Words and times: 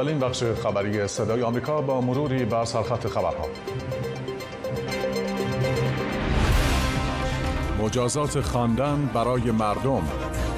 اولین 0.00 0.18
بخش 0.18 0.42
خبری 0.44 1.06
صدای 1.06 1.42
آمریکا 1.42 1.80
با 1.80 2.00
مروری 2.00 2.44
بر 2.44 2.64
سرخط 2.64 3.06
خبرها. 3.06 3.48
مجازات 7.82 8.40
خواندن 8.40 9.10
برای 9.14 9.50
مردم. 9.50 10.02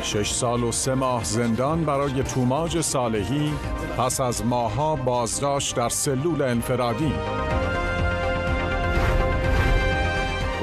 شش 0.03 0.33
سال 0.33 0.63
و 0.63 0.73
سه 0.73 0.95
ماه 0.95 1.25
زندان 1.25 1.85
برای 1.85 2.23
توماج 2.23 2.81
صالحی 2.81 3.53
پس 3.99 4.21
از 4.21 4.47
ماها 4.47 4.97
بازداشت 4.97 5.77
در 5.77 5.89
سلول 5.89 6.43
انفرادی. 6.43 7.13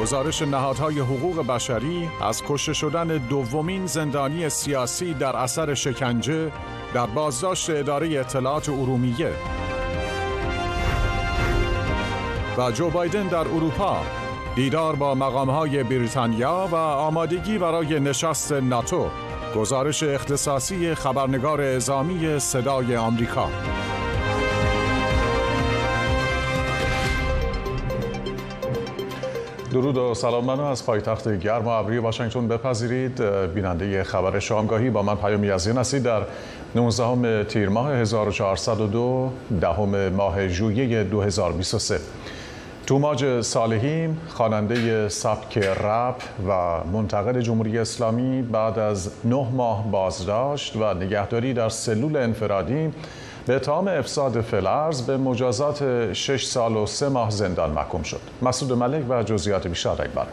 گزارش 0.01 0.41
نهادهای 0.41 0.99
حقوق 0.99 1.47
بشری 1.47 2.09
از 2.21 2.43
کشته 2.47 2.73
شدن 2.73 3.07
دومین 3.07 3.85
زندانی 3.85 4.49
سیاسی 4.49 5.13
در 5.13 5.35
اثر 5.35 5.73
شکنجه 5.73 6.51
در 6.93 7.05
بازداشت 7.05 7.69
اداره 7.69 8.19
اطلاعات 8.19 8.69
ارومیه. 8.69 9.31
و 12.57 12.71
جو 12.71 12.89
بایدن 12.89 13.27
در 13.27 13.37
اروپا. 13.37 13.97
دیدار 14.55 14.95
با 14.95 15.15
مقامهای 15.15 15.83
بریتانیا 15.83 16.67
و 16.71 16.75
آمادگی 16.75 17.57
برای 17.57 17.99
نشست 17.99 18.51
ناتو. 18.51 19.07
گزارش 19.55 20.03
اختصاصی 20.03 20.95
خبرنگار 20.95 21.61
اعزامی 21.61 22.39
صدای 22.39 22.95
آمریکا. 22.95 23.49
درود 29.71 29.97
و 29.97 30.13
سلام 30.13 30.45
منو 30.45 30.63
از 30.63 30.85
پایتخت 30.85 31.39
گرم 31.39 31.65
و 31.65 31.69
ابری 31.69 31.97
واشنگتن 31.97 32.47
بپذیرید. 32.47 33.21
بیننده 33.53 34.03
خبر 34.03 34.39
شامگاهی 34.39 34.89
با 34.89 35.03
من 35.03 35.15
پیام 35.15 35.43
یزین 35.43 35.77
هستید. 35.77 36.03
در 36.03 36.21
19 36.75 37.43
تیر 37.43 37.69
ماه 37.69 37.91
1402 37.91 39.31
دهم 39.61 40.09
ماه 40.09 40.47
ژوئیه 40.47 41.03
2023 41.03 41.99
توماج 42.87 43.41
صالحی 43.41 44.09
خواننده 44.29 45.09
سبک 45.09 45.57
رپ 45.57 46.15
و 46.47 46.83
منتقل 46.93 47.41
جمهوری 47.41 47.77
اسلامی 47.79 48.41
بعد 48.41 48.79
از 48.79 49.11
نه 49.25 49.47
ماه 49.51 49.91
بازداشت 49.91 50.75
و 50.75 50.93
نگهداری 50.93 51.53
در 51.53 51.69
سلول 51.69 52.17
انفرادی 52.17 52.89
به 53.45 53.55
اتهام 53.55 53.87
افساد 53.87 54.41
فلرز 54.41 55.01
به 55.01 55.17
مجازات 55.17 56.13
6 56.13 56.45
سال 56.45 56.75
و 56.75 56.85
3 56.85 57.09
ماه 57.09 57.29
زندان 57.29 57.71
محکوم 57.71 58.03
شد. 58.03 58.21
مسعود 58.41 58.73
ملک 58.73 59.03
و 59.09 59.23
جزئیات 59.23 59.67
بیشتر 59.67 59.89
اکبر. 59.89 60.25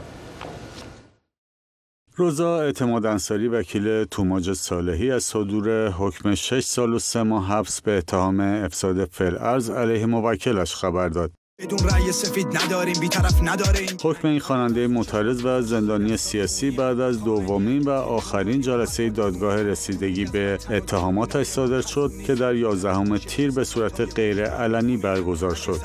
روزا 2.19 2.61
اعتماد 2.61 3.07
انصاری 3.07 3.49
وکیل 3.49 4.05
توماج 4.05 4.53
صالحی 4.53 5.11
از 5.11 5.25
صدور 5.25 5.89
حکم 5.89 6.35
6 6.35 6.65
سال 6.65 6.93
و 6.93 6.99
3 6.99 7.23
ماه 7.23 7.49
حبس 7.49 7.81
به 7.81 7.99
اتهام 7.99 8.41
افساد 8.41 9.05
فلرز 9.05 9.71
علیه 9.71 10.07
موکلش 10.07 10.75
خبر 10.75 11.09
داد. 11.09 11.33
بدون 11.59 11.79
رأی 11.79 12.13
سفید 12.13 12.47
نداریم 12.57 13.01
بیطرف 13.01 13.43
نداریم. 13.43 13.89
حکم 14.03 14.29
این 14.29 14.39
خواننده 14.39 14.87
معترض 14.87 15.45
و 15.45 15.63
زندانی 15.63 16.17
سیاسی 16.17 16.71
بعد 16.71 17.01
از 17.01 17.25
دومین 17.25 17.83
و 17.83 17.91
آخرین 17.91 18.61
جلسه 18.61 19.11
دادگاه 19.11 19.63
رسیدگی 19.63 20.25
به 20.25 20.59
اتهاماتش 20.71 21.47
صادر 21.47 21.81
شد 21.81 22.13
که 22.27 22.35
در 22.35 22.55
11 22.55 23.19
تیر 23.19 23.51
به 23.51 23.65
صورت 23.65 24.15
غیر 24.15 24.45
علنی 24.45 24.97
برگزار 24.97 25.55
شد. 25.55 25.81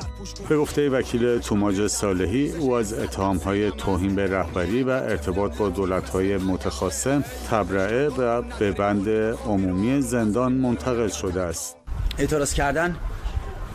به 0.48 0.56
گفته 0.56 0.90
وکیل 0.90 1.38
توماج 1.38 1.86
صالحی 1.86 2.50
او 2.50 2.74
از 2.74 2.92
اتهامهای 2.92 3.70
توهین 3.70 4.14
به 4.14 4.26
رهبری 4.26 4.82
و 4.82 4.90
ارتباط 4.90 5.56
با 5.56 5.68
دولتهای 5.68 6.36
متخاصم 6.36 7.24
تبرعه 7.50 8.08
و 8.08 8.42
به 8.42 8.72
بند 8.72 9.08
عمومی 9.46 10.02
زندان 10.02 10.52
منتقل 10.52 11.08
شده 11.08 11.40
است. 11.40 11.76
اعتراض 12.18 12.54
کردن 12.54 12.96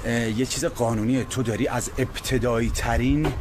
یه 0.06 0.46
چیز 0.46 0.66
قانونیه 0.66 1.24
تو 1.24 1.44
داری 1.44 1.68
از 1.68 1.90
ابتدایی 1.98 2.70
ترین 2.70 3.34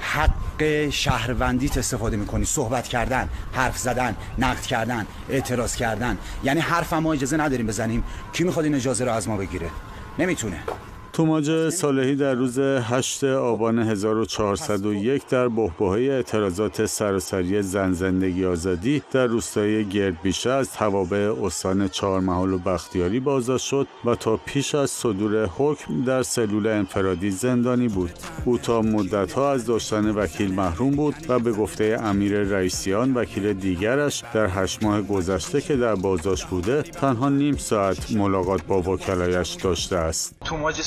حق 0.00 0.88
شهروندیت 0.90 1.78
استفاده 1.78 2.16
می‌کنی. 2.16 2.44
صحبت 2.44 2.88
کردن 2.88 3.28
حرف 3.52 3.78
زدن 3.78 4.16
نقد 4.38 4.62
کردن 4.62 5.06
اعتراض 5.28 5.76
کردن. 5.76 6.18
یعنی 6.44 6.60
حرف 6.60 6.92
ما 6.92 7.12
اجازه 7.12 7.36
نداریم 7.36 7.66
بزنیم. 7.66 8.04
کی 8.32 8.44
می‌خواد 8.44 8.64
این 8.64 8.74
اجازه 8.74 9.04
رو 9.04 9.12
از 9.12 9.28
ما 9.28 9.36
بگیره؟ 9.36 9.70
نمی‌تونه. 10.18 10.62
توماج 11.12 11.68
صالحی 11.68 12.16
در 12.16 12.34
روز 12.34 12.58
8 12.58 13.24
آبان 13.24 13.78
1401 13.78 15.28
در 15.28 15.48
بحبوحه 15.48 16.00
اعتراضات 16.00 16.86
سراسری 16.86 17.62
زن 17.62 17.92
زندگی 17.92 18.44
آزادی 18.44 19.02
در 19.12 19.26
روستای 19.26 19.84
گردبیشه 19.84 20.50
از 20.50 20.72
توابع 20.72 21.34
استان 21.44 21.88
چهارمحال 21.88 22.52
و 22.52 22.58
بختیاری 22.58 23.20
بازداشت 23.20 23.66
شد 23.66 23.86
و 24.04 24.14
تا 24.14 24.36
پیش 24.36 24.74
از 24.74 24.90
صدور 24.90 25.46
حکم 25.46 26.04
در 26.04 26.22
سلول 26.22 26.66
انفرادی 26.66 27.30
زندانی 27.30 27.88
بود. 27.88 28.10
او 28.44 28.58
تا 28.58 28.82
مدتها 28.82 29.52
از 29.52 29.66
داشتن 29.66 30.10
وکیل 30.10 30.54
محروم 30.54 30.90
بود 30.90 31.14
و 31.28 31.38
به 31.38 31.52
گفته 31.52 31.98
امیر 32.02 32.42
رئیسیان 32.42 33.14
وکیل 33.14 33.52
دیگرش 33.52 34.24
در 34.34 34.46
هشت 34.46 34.82
ماه 34.82 35.02
گذشته 35.02 35.60
که 35.60 35.76
در 35.76 35.94
بازداشت 35.94 36.46
بوده 36.46 36.82
تنها 36.82 37.28
نیم 37.28 37.56
ساعت 37.56 38.12
ملاقات 38.12 38.62
با 38.62 38.82
وکلایش 38.82 39.54
داشته 39.54 39.96
است. 39.96 40.34
توماج 40.44 40.82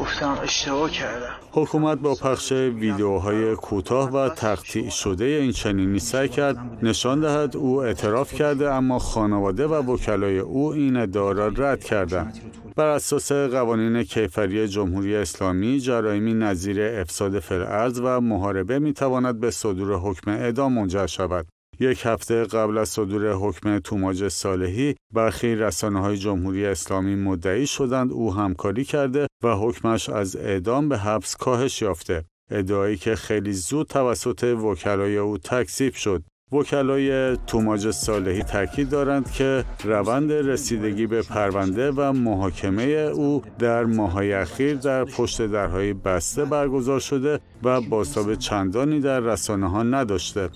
گفتم 0.00 0.38
اشتباه 0.42 0.90
کردم. 0.90 1.32
حکومت 1.52 1.98
با 1.98 2.14
پخش 2.14 2.52
ویدیوهای 2.52 3.54
کوتاه 3.54 4.10
و 4.10 4.28
تقطیع 4.28 4.90
شده 4.90 5.24
این 5.24 5.52
چنینی 5.52 5.98
سعی 5.98 6.28
کرد 6.28 6.56
نشان 6.82 7.20
دهد 7.20 7.56
او 7.56 7.82
اعتراف 7.82 8.34
کرده 8.34 8.70
اما 8.70 8.98
خانواده 8.98 9.66
و 9.66 9.92
وکلای 9.92 10.38
او 10.38 10.72
این 10.72 10.96
ادعا 10.96 11.32
را 11.32 11.48
رد 11.48 11.84
کردند. 11.84 12.38
بر 12.76 12.86
اساس 12.86 13.32
قوانین 13.32 14.02
کیفری 14.02 14.68
جمهوری 14.68 15.16
اسلامی 15.16 15.80
جرایمی 15.80 16.34
نظیر 16.34 16.82
افساد 16.82 17.38
فلعرض 17.38 18.00
و 18.04 18.20
محاربه 18.20 18.78
می 18.78 18.92
تواند 18.92 19.40
به 19.40 19.50
صدور 19.50 19.98
حکم 19.98 20.30
اعدام 20.30 20.72
منجر 20.72 21.06
شود. 21.06 21.46
یک 21.80 22.02
هفته 22.04 22.44
قبل 22.44 22.78
از 22.78 22.88
صدور 22.88 23.32
حکم 23.32 23.78
توماج 23.78 24.28
صالحی 24.28 24.94
برخی 25.14 25.54
رسانه 25.54 26.00
های 26.00 26.16
جمهوری 26.16 26.66
اسلامی 26.66 27.14
مدعی 27.14 27.66
شدند 27.66 28.12
او 28.12 28.34
همکاری 28.34 28.84
کرده 28.84 29.26
و 29.42 29.54
حکمش 29.54 30.08
از 30.08 30.36
اعدام 30.36 30.88
به 30.88 30.98
حبس 30.98 31.36
کاهش 31.36 31.82
یافته. 31.82 32.24
ادعایی 32.50 32.96
که 32.96 33.16
خیلی 33.16 33.52
زود 33.52 33.86
توسط 33.86 34.44
وکلای 34.44 35.16
او 35.16 35.38
تکذیب 35.38 35.94
شد. 35.94 36.22
وکلای 36.52 37.36
توماج 37.36 37.90
صالحی 37.90 38.42
تاکید 38.42 38.90
دارند 38.90 39.30
که 39.30 39.64
روند 39.84 40.32
رسیدگی 40.32 41.06
به 41.06 41.22
پرونده 41.22 41.90
و 41.90 42.12
محاکمه 42.12 42.82
او 42.82 43.42
در 43.58 43.84
ماهای 43.84 44.32
اخیر 44.32 44.74
در 44.74 45.04
پشت 45.04 45.46
درهای 45.46 45.92
بسته 45.92 46.44
برگزار 46.44 47.00
شده 47.00 47.40
و 47.62 47.80
بازتاب 47.80 48.34
چندانی 48.34 49.00
در 49.00 49.20
رسانه 49.20 49.70
ها 49.70 49.82
نداشته. 49.82 50.50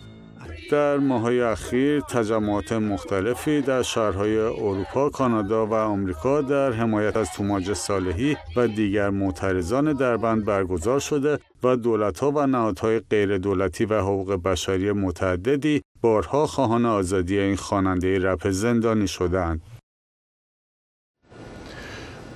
در 0.73 0.99
ماهای 0.99 1.41
اخیر 1.41 2.01
تجمعات 2.01 2.73
مختلفی 2.73 3.61
در 3.61 3.83
شهرهای 3.83 4.39
اروپا، 4.39 5.11
کانادا 5.11 5.67
و 5.67 5.75
آمریکا 5.75 6.43
در 6.43 6.73
حمایت 6.73 7.17
از 7.17 7.33
توماج 7.33 7.73
صالحی 7.73 8.37
و 8.57 8.69
دیگر 8.69 9.11
معترضان 9.11 9.93
دربند 9.93 10.45
برگزار 10.45 11.01
شده 11.01 11.39
و 11.63 11.77
دولتها 11.77 12.31
و 12.31 12.47
نهادهای 12.47 13.01
غیر 13.01 13.39
دولتی 13.39 13.85
و 13.85 14.01
حقوق 14.01 14.43
بشری 14.43 14.93
متعددی 14.93 15.83
بارها 16.01 16.47
خواهان 16.47 16.87
آزادی 16.87 17.39
این 17.39 17.57
خواننده 17.57 18.19
رپ 18.19 18.51
زندانی 18.51 19.09
شدند. 19.09 19.61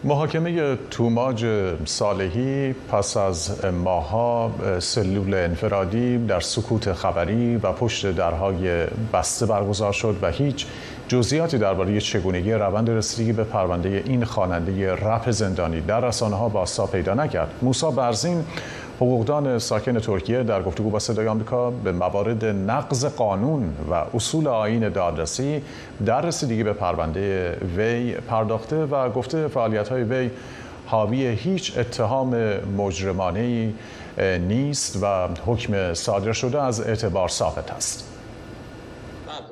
محاکمه 0.07 0.77
توماج 0.91 1.47
صالحی 1.85 2.73
پس 2.73 3.17
از 3.17 3.65
ماها 3.65 4.51
سلول 4.79 5.35
انفرادی 5.35 6.19
در 6.19 6.41
سکوت 6.41 6.93
خبری 6.93 7.57
و 7.57 7.73
پشت 7.73 8.13
درهای 8.13 8.87
بسته 9.13 9.47
برگزار 9.47 9.93
شد 9.93 10.19
و 10.23 10.31
هیچ 10.31 10.67
جزئیاتی 11.09 11.59
درباره 11.59 12.01
چگونگی 12.01 12.53
روند 12.53 12.91
رسیدگی 12.91 13.33
به 13.33 13.45
پرونده 13.45 14.03
این 14.07 14.25
خواننده 14.25 14.95
رپ 14.95 15.31
زندانی 15.31 15.81
در 15.81 16.01
رسانه 16.01 16.37
ها 16.37 16.49
باستا 16.49 16.87
پیدا 16.87 17.15
نکرد. 17.15 17.49
موسا 17.63 17.91
برزین 17.91 18.45
حقوقدان 18.97 19.59
ساکن 19.59 19.99
ترکیه 19.99 20.43
در 20.43 20.63
گفتگو 20.63 20.91
با 20.91 20.99
صدای 20.99 21.29
آمریکا 21.29 21.71
به 21.71 21.93
موارد 21.93 22.45
نقض 22.45 23.05
قانون 23.05 23.75
و 23.91 23.95
اصول 24.15 24.49
آین 24.49 24.89
دادرسی 24.89 25.63
در 26.07 26.21
رسیدگی 26.21 26.63
به 26.63 26.73
پرونده 26.73 27.57
وی 27.77 28.13
پرداخته 28.15 28.77
و 28.77 29.11
گفته 29.11 29.49
فعالیت 29.49 29.89
های 29.89 30.03
وی 30.03 30.31
حاوی 30.87 31.27
هیچ 31.27 31.79
اتهام 31.79 32.35
مجرمانه 32.77 33.73
نیست 34.49 34.99
و 35.03 35.29
حکم 35.47 35.95
صادر 35.95 36.33
شده 36.33 36.63
از 36.63 36.81
اعتبار 36.81 37.29
ثابت 37.29 37.71
است. 37.71 38.16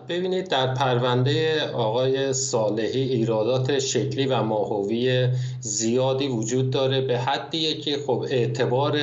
ببینید 0.09 0.49
در 0.49 0.75
پرونده 0.75 1.69
آقای 1.71 2.33
صالحی 2.33 3.01
ایرادات 3.01 3.79
شکلی 3.79 4.27
و 4.27 4.43
ماهوی 4.43 5.29
زیادی 5.61 6.29
وجود 6.29 6.71
داره. 6.71 7.01
به 7.01 7.19
حدیه 7.19 7.75
که 7.75 7.99
خب 8.07 8.25
اعتبار 8.31 8.99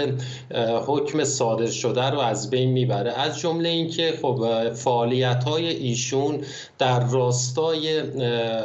حکم 0.87 1.23
صادر 1.23 1.69
شده 1.69 2.09
رو 2.09 2.19
از 2.19 2.49
بین 2.49 2.69
می‌بره. 2.71 3.11
از 3.11 3.39
جمله 3.39 3.69
اینکه 3.69 4.13
خب 4.21 4.69
فعالیت 4.73 5.43
های 5.43 5.67
ایشون 5.67 6.41
در 6.79 7.09
راستای 7.09 7.99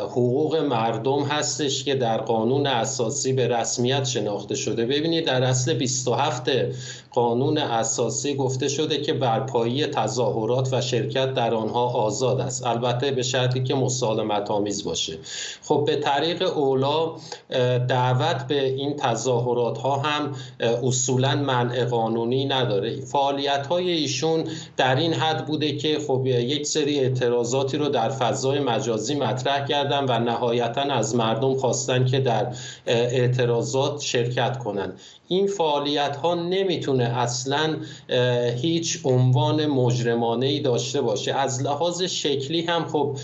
حقوق 0.02 0.56
مردم 0.56 1.22
هستش 1.22 1.84
که 1.84 1.94
در 1.94 2.18
قانون 2.18 2.66
اساسی 2.66 3.32
به 3.32 3.48
رسمیت 3.48 4.04
شناخته 4.04 4.54
شده. 4.54 4.86
ببینید 4.86 5.26
در 5.26 5.42
اصل 5.42 5.74
27 5.74 6.50
قانون 7.10 7.58
اساسی 7.58 8.34
گفته 8.34 8.68
شده 8.68 9.00
که 9.00 9.12
برپایی 9.12 9.86
تظاهرات 9.86 10.68
و 10.72 10.80
شرکت 10.80 11.34
در 11.34 11.54
آنها 11.54 11.86
آزاد 11.86 12.25
است. 12.26 12.66
البته 12.66 13.10
به 13.10 13.22
شرطی 13.22 13.62
که 13.62 13.74
مسالمت 13.74 14.50
آمیز 14.50 14.84
باشه. 14.84 15.18
خب 15.62 15.84
به 15.86 15.96
طریق 15.96 16.56
اولا 16.58 17.12
دعوت 17.78 18.46
به 18.48 18.64
این 18.64 18.96
تظاهرات 18.96 19.78
ها 19.78 19.96
هم 19.96 20.32
اصولا 20.82 21.34
منع 21.34 21.84
قانونی 21.84 22.44
نداره. 22.44 23.00
فعالیت 23.00 23.66
های 23.66 23.90
ایشون 23.90 24.44
در 24.76 24.96
این 24.96 25.12
حد 25.14 25.46
بوده 25.46 25.76
که 25.76 25.98
خب 26.06 26.26
یک 26.26 26.66
سری 26.66 27.00
اعتراضاتی 27.00 27.76
رو 27.76 27.88
در 27.88 28.08
فضای 28.08 28.60
مجازی 28.60 29.14
مطرح 29.14 29.66
کردن 29.66 30.04
و 30.04 30.18
نهایتا 30.18 30.80
از 30.80 31.14
مردم 31.14 31.54
خواستن 31.54 32.04
که 32.04 32.20
در 32.20 32.46
اعتراضات 32.86 34.00
شرکت 34.00 34.58
کنند 34.58 35.00
این 35.28 35.46
فعالیت 35.46 36.16
ها 36.16 36.34
نمی‌تونه 36.34 37.04
اصلا 37.04 37.76
هیچ 38.56 38.98
عنوان 39.04 39.66
مجرمانه 39.66 40.46
ای 40.46 40.60
داشته 40.60 41.00
باشه. 41.00 41.32
از 41.32 41.62
لحاظ 41.62 42.02
شکلی 42.02 42.62
هم 42.62 42.84
خب 42.84 43.16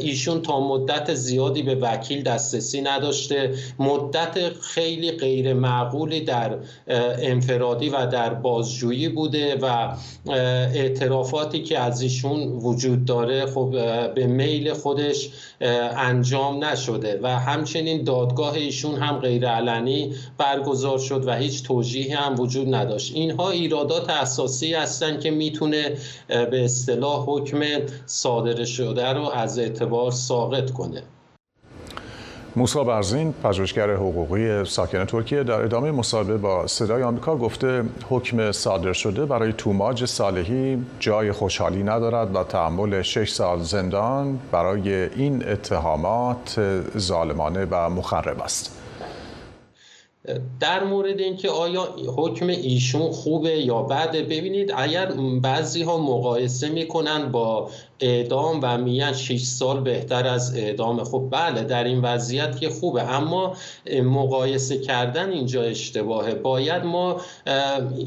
ایشون 0.00 0.42
تا 0.42 0.60
مدت 0.60 1.14
زیادی 1.14 1.62
به 1.62 1.74
وکیل 1.74 2.22
دسترسی 2.22 2.80
نداشته. 2.80 3.54
مدت 3.78 4.52
خیلی 4.60 5.12
غیر 5.12 5.52
معقولی 5.52 6.20
در 6.20 6.58
انفرادی 7.18 7.88
و 7.88 8.06
در 8.06 8.34
بازجویی 8.34 9.08
بوده 9.08 9.58
و 9.62 9.96
اعترافاتی 10.74 11.62
که 11.62 11.78
از 11.78 12.02
ایشون 12.02 12.52
وجود 12.52 13.04
داره 13.04 13.46
خب 13.46 13.70
به 14.14 14.26
میل 14.26 14.72
خودش 14.72 15.30
انجام 15.96 16.64
نشده. 16.64 17.20
و 17.22 17.38
همچنین 17.38 18.04
دادگاه 18.04 18.54
ایشون 18.54 18.94
هم 18.94 19.18
غیر 19.18 19.48
علنی 19.48 20.14
برگزار 20.38 20.98
شد 20.98 21.24
و 21.26 21.43
هیچ 21.44 21.62
توجیهی 21.62 22.12
هم 22.12 22.40
وجود 22.40 22.74
نداشت 22.74 23.14
اینها 23.14 23.50
ایرادات 23.50 24.10
اساسی 24.10 24.74
هستند 24.74 25.20
که 25.20 25.30
می‌تونه 25.30 25.96
به 26.28 26.64
اصطلاح 26.64 27.24
حکم 27.26 27.60
صادر 28.06 28.64
شده 28.64 29.12
رو 29.12 29.30
از 29.30 29.58
اعتبار 29.58 30.10
ساقط 30.10 30.70
کنه 30.70 31.02
موسا 32.56 32.84
برزین 32.84 33.32
پژوهشگر 33.32 33.94
حقوقی 33.94 34.64
ساکن 34.64 35.04
ترکیه 35.04 35.42
در 35.42 35.62
ادامه 35.62 35.90
مصاحبه 35.90 36.36
با 36.36 36.66
صدای 36.66 37.02
آمریکا 37.02 37.36
گفته 37.36 37.84
حکم 38.08 38.52
صادر 38.52 38.92
شده 38.92 39.26
برای 39.26 39.52
توماج 39.52 40.04
صالحی 40.04 40.82
جای 41.00 41.32
خوشحالی 41.32 41.82
ندارد 41.82 42.36
و 42.36 42.44
تحمل 42.44 43.02
6 43.02 43.30
سال 43.30 43.62
زندان 43.62 44.38
برای 44.52 44.92
این 44.92 45.48
اتهامات 45.48 46.60
ظالمانه 46.98 47.66
و 47.70 47.90
مخرب 47.90 48.40
است. 48.40 48.83
در 50.60 50.84
مورد 50.84 51.20
اینکه 51.20 51.50
آیا 51.50 51.94
حکم 52.16 52.46
ایشون 52.46 53.10
خوبه 53.10 53.58
یا 53.58 53.82
بده 53.82 54.22
ببینید 54.22 54.72
اگر 54.76 55.12
بعضی 55.42 55.82
ها 55.82 55.98
مقایسه 55.98 56.68
می‌کنن 56.68 57.32
با 57.32 57.70
اعدام 58.04 58.60
و 58.62 58.78
میان 58.78 59.12
6 59.12 59.42
سال 59.42 59.80
بهتر 59.80 60.26
از 60.26 60.56
اعدام 60.56 61.04
خب 61.04 61.28
بله 61.30 61.62
در 61.62 61.84
این 61.84 62.00
وضعیت 62.00 62.60
که 62.60 62.68
خوبه. 62.68 63.02
اما 63.02 63.56
مقایسه 64.02 64.78
کردن 64.78 65.30
اینجا 65.30 65.62
اشتباهه. 65.62 66.34
باید 66.34 66.84
ما 66.84 67.20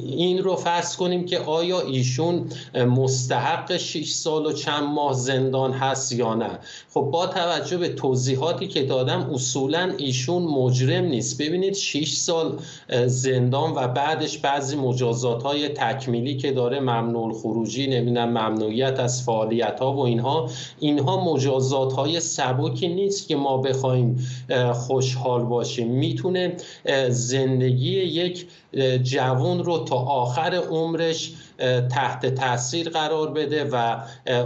این 0.07 0.43
رو 0.43 0.55
فرض 0.55 0.95
کنیم 0.95 1.25
که 1.25 1.39
آیا 1.39 1.81
ایشون 1.81 2.49
مستحق 2.75 3.77
6 3.77 4.11
سال 4.11 4.45
و 4.45 4.51
چند 4.51 4.83
ماه 4.83 5.13
زندان 5.13 5.71
هست 5.71 6.11
یا 6.11 6.33
نه. 6.33 6.59
خب 6.93 7.01
با 7.01 7.27
توجه 7.27 7.77
به 7.77 7.89
توضیحاتی 7.89 8.67
که 8.67 8.83
دادم 8.83 9.29
اصولا 9.33 9.93
ایشون 9.97 10.43
مجرم 10.43 11.05
نیست. 11.05 11.41
ببینید 11.41 11.73
6 11.73 12.13
سال 12.13 12.59
زندان 13.05 13.71
و 13.75 13.87
بعدش 13.87 14.37
بعضی 14.37 14.75
مجازات 14.75 15.43
های 15.43 15.69
تکمیلی 15.69 16.37
که 16.37 16.51
داره 16.51 16.79
ممنوع 16.79 17.33
خروجی 17.33 17.87
نمی‌دونم 17.87 18.29
ممنوعیت 18.29 18.99
از 18.99 19.23
فعالیت 19.23 19.79
ها 19.79 19.86
و 19.91 19.99
اینها 19.99 20.49
اینها 20.79 21.33
مجازات 21.33 21.93
های 21.93 22.19
سبکی 22.19 22.87
نیست 22.87 23.27
که 23.27 23.35
ما 23.35 23.57
بخوایم 23.57 24.27
خوشحال 24.73 25.43
باشیم. 25.43 25.87
می‌تونه 25.87 26.57
زندگی 27.09 27.91
یک 27.91 28.47
جوان 29.03 29.63
رو 29.63 29.77
تا 29.77 29.95
آخر 29.95 30.53
عمرش 30.55 31.33
تحت 31.91 32.25
تاثیر 32.25 32.89
قرار 32.89 33.31
بده 33.31 33.69
و 33.71 33.97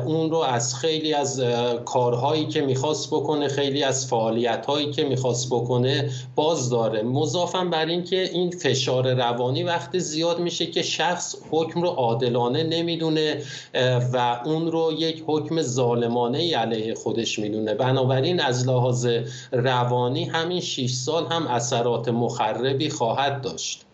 اون 0.05 0.31
رو 0.31 0.37
از 0.37 0.75
خیلی 0.75 1.13
از 1.13 1.43
کارهایی 1.85 2.47
که 2.47 2.61
می‌خواست 2.61 3.07
بکنه 3.09 3.47
خیلی 3.47 3.83
از 3.83 4.07
فعالیت 4.07 4.65
هایی 4.65 4.91
که 4.91 5.03
می‌خواست 5.03 5.49
بکنه 5.49 6.09
باز 6.35 6.69
داره. 6.69 7.01
مضافم 7.01 7.69
بر 7.69 7.85
اینکه 7.85 8.23
این 8.23 8.49
فشار 8.49 9.13
روانی 9.13 9.63
وقتی 9.63 9.99
زیاد 9.99 10.39
میشه 10.39 10.65
که 10.65 10.81
شخص 10.81 11.35
حکم 11.51 11.81
رو 11.81 11.87
عادلانه 11.87 12.63
نمی‌دونه 12.63 13.41
و 14.13 14.41
اون 14.45 14.71
رو 14.71 14.93
یک 14.97 15.23
حکم 15.27 15.61
ظالمانه 15.61 16.57
علیه 16.57 16.93
خودش 16.93 17.39
می‌دونه. 17.39 17.73
بنابراین 17.73 18.39
از 18.41 18.67
لحاظ 18.67 19.07
روانی 19.51 20.23
همین 20.25 20.61
6 20.61 20.91
سال 20.93 21.25
هم 21.25 21.47
اثرات 21.47 22.09
مخربی 22.09 22.89
خواهد 22.89 23.41
داشت. 23.41 23.85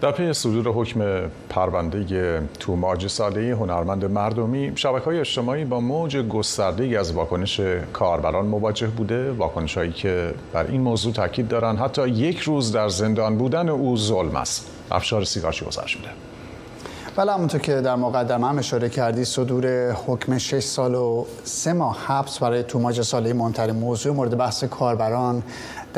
در 0.00 0.10
پی 0.10 0.32
صدور 0.32 0.68
حکم 0.68 1.28
پرونده 1.48 2.42
توماج 2.60 3.06
سالی 3.06 3.50
هنرمند 3.50 4.04
مردمی 4.04 4.72
شبکه 4.74 5.04
های 5.04 5.20
اجتماعی 5.20 5.64
با 5.64 5.80
موج 5.80 6.16
گسترده 6.16 6.98
از 6.98 7.12
واکنش 7.12 7.60
کاربران 7.92 8.46
مواجه 8.46 8.86
بوده. 8.86 9.32
واکنش 9.32 9.78
هایی 9.78 9.92
که 9.92 10.34
بر 10.52 10.66
این 10.66 10.80
موضوع 10.80 11.12
تاکید 11.12 11.48
دارند 11.48 11.78
حتی 11.78 12.08
یک 12.08 12.38
روز 12.38 12.72
در 12.72 12.88
زندان 12.88 13.38
بودن 13.38 13.68
او 13.68 13.96
ظلم 13.96 14.36
است. 14.36 14.70
افشار 14.90 15.24
سیگارچی 15.24 15.64
گذاشت 15.64 15.98
شده 15.98 16.08
بله 17.18 17.32
همونطور 17.32 17.60
که 17.60 17.80
در 17.80 17.96
مقدمه 17.96 18.48
هم 18.48 18.58
اشاره 18.58 18.88
کردی 18.88 19.24
صدور 19.24 19.92
حکم 19.92 20.38
6 20.38 20.60
سال 20.60 20.94
و 20.94 21.24
سه 21.44 21.72
ماه 21.72 21.98
حبس 22.06 22.38
برای 22.38 22.62
توماج 22.62 23.02
سالی 23.02 23.32
منتر 23.32 23.72
موضوع 23.72 24.14
مورد 24.14 24.36
بحث 24.36 24.64
کاربران 24.64 25.42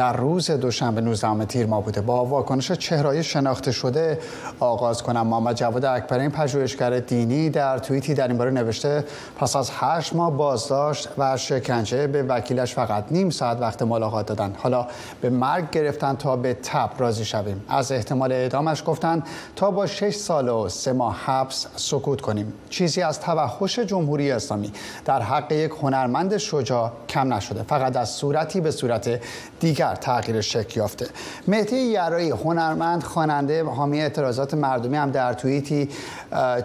در 0.01 0.17
روز 0.17 0.51
دوشنبه 0.51 1.01
19 1.01 1.45
تیر 1.45 1.67
ما 1.67 1.81
بوده. 1.81 2.01
با 2.01 2.25
واکنش 2.25 2.73
چهرهای 2.73 3.23
شناخته 3.23 3.73
شده 3.73 4.19
آغاز 4.61 5.03
کنم. 5.03 5.27
محمد 5.27 5.57
جواد 5.57 5.85
اکبرین 5.85 6.31
پژوهشگر 6.31 7.01
دینی 7.01 7.51
در 7.51 7.79
توییتی 7.79 8.15
در 8.15 8.29
این 8.29 8.39
باره 8.39 8.51
نوشته 8.51 9.05
پس 9.37 9.57
از 9.57 9.71
هشت 9.75 10.15
ماه 10.15 10.37
بازداشت 10.37 11.09
و 11.19 11.37
شکنجه 11.37 12.07
به 12.07 12.23
وکیلش 12.23 12.75
فقط 12.75 13.05
نیم 13.11 13.31
ساعت 13.31 13.61
وقت 13.61 13.83
ملاقات 13.83 14.27
دادن. 14.27 14.55
حالا 14.59 14.87
به 15.21 15.31
مرگ 15.31 15.71
گرفتن 15.71 16.17
تا 16.17 16.37
به 16.37 16.55
تب 16.55 16.91
راضی 16.99 17.25
شویم. 17.25 17.65
از 17.69 17.93
احتمال 17.93 18.33
اعدامش 18.33 18.83
گفتن 18.87 19.23
تا 19.57 19.71
با 19.71 19.87
شش 19.87 20.15
سال 20.15 20.49
و 20.49 20.69
سه 20.69 20.93
ماه 20.93 21.17
حبس 21.25 21.67
سکوت 21.77 22.21
کنیم. 22.21 22.53
چیزی 22.71 23.03
از 23.03 23.21
توحش 23.21 23.79
جمهوری 23.79 24.31
اسلامی 24.31 24.73
در 25.05 25.23
حق 25.23 25.53
یک 25.53 25.73
هنرمند 25.83 26.37
شجاع 26.37 26.93
کم 27.09 27.35
نشده. 27.35 27.63
فقط 27.63 27.97
از 27.97 28.11
صورتی 28.11 28.61
به 28.61 28.71
صورت 28.71 29.21
دیگر 29.61 29.90
تغییر 29.95 30.41
شکل 30.41 30.81
یافته. 30.81 31.07
مهدی 31.49 31.77
یرایی 31.77 32.31
هنرمند 32.31 33.03
خواننده 33.03 33.65
حامی 33.65 34.01
اعتراضات 34.01 34.55
مردمی 34.55 34.97
هم 34.97 35.11
در 35.11 35.33
توییتی 35.33 35.89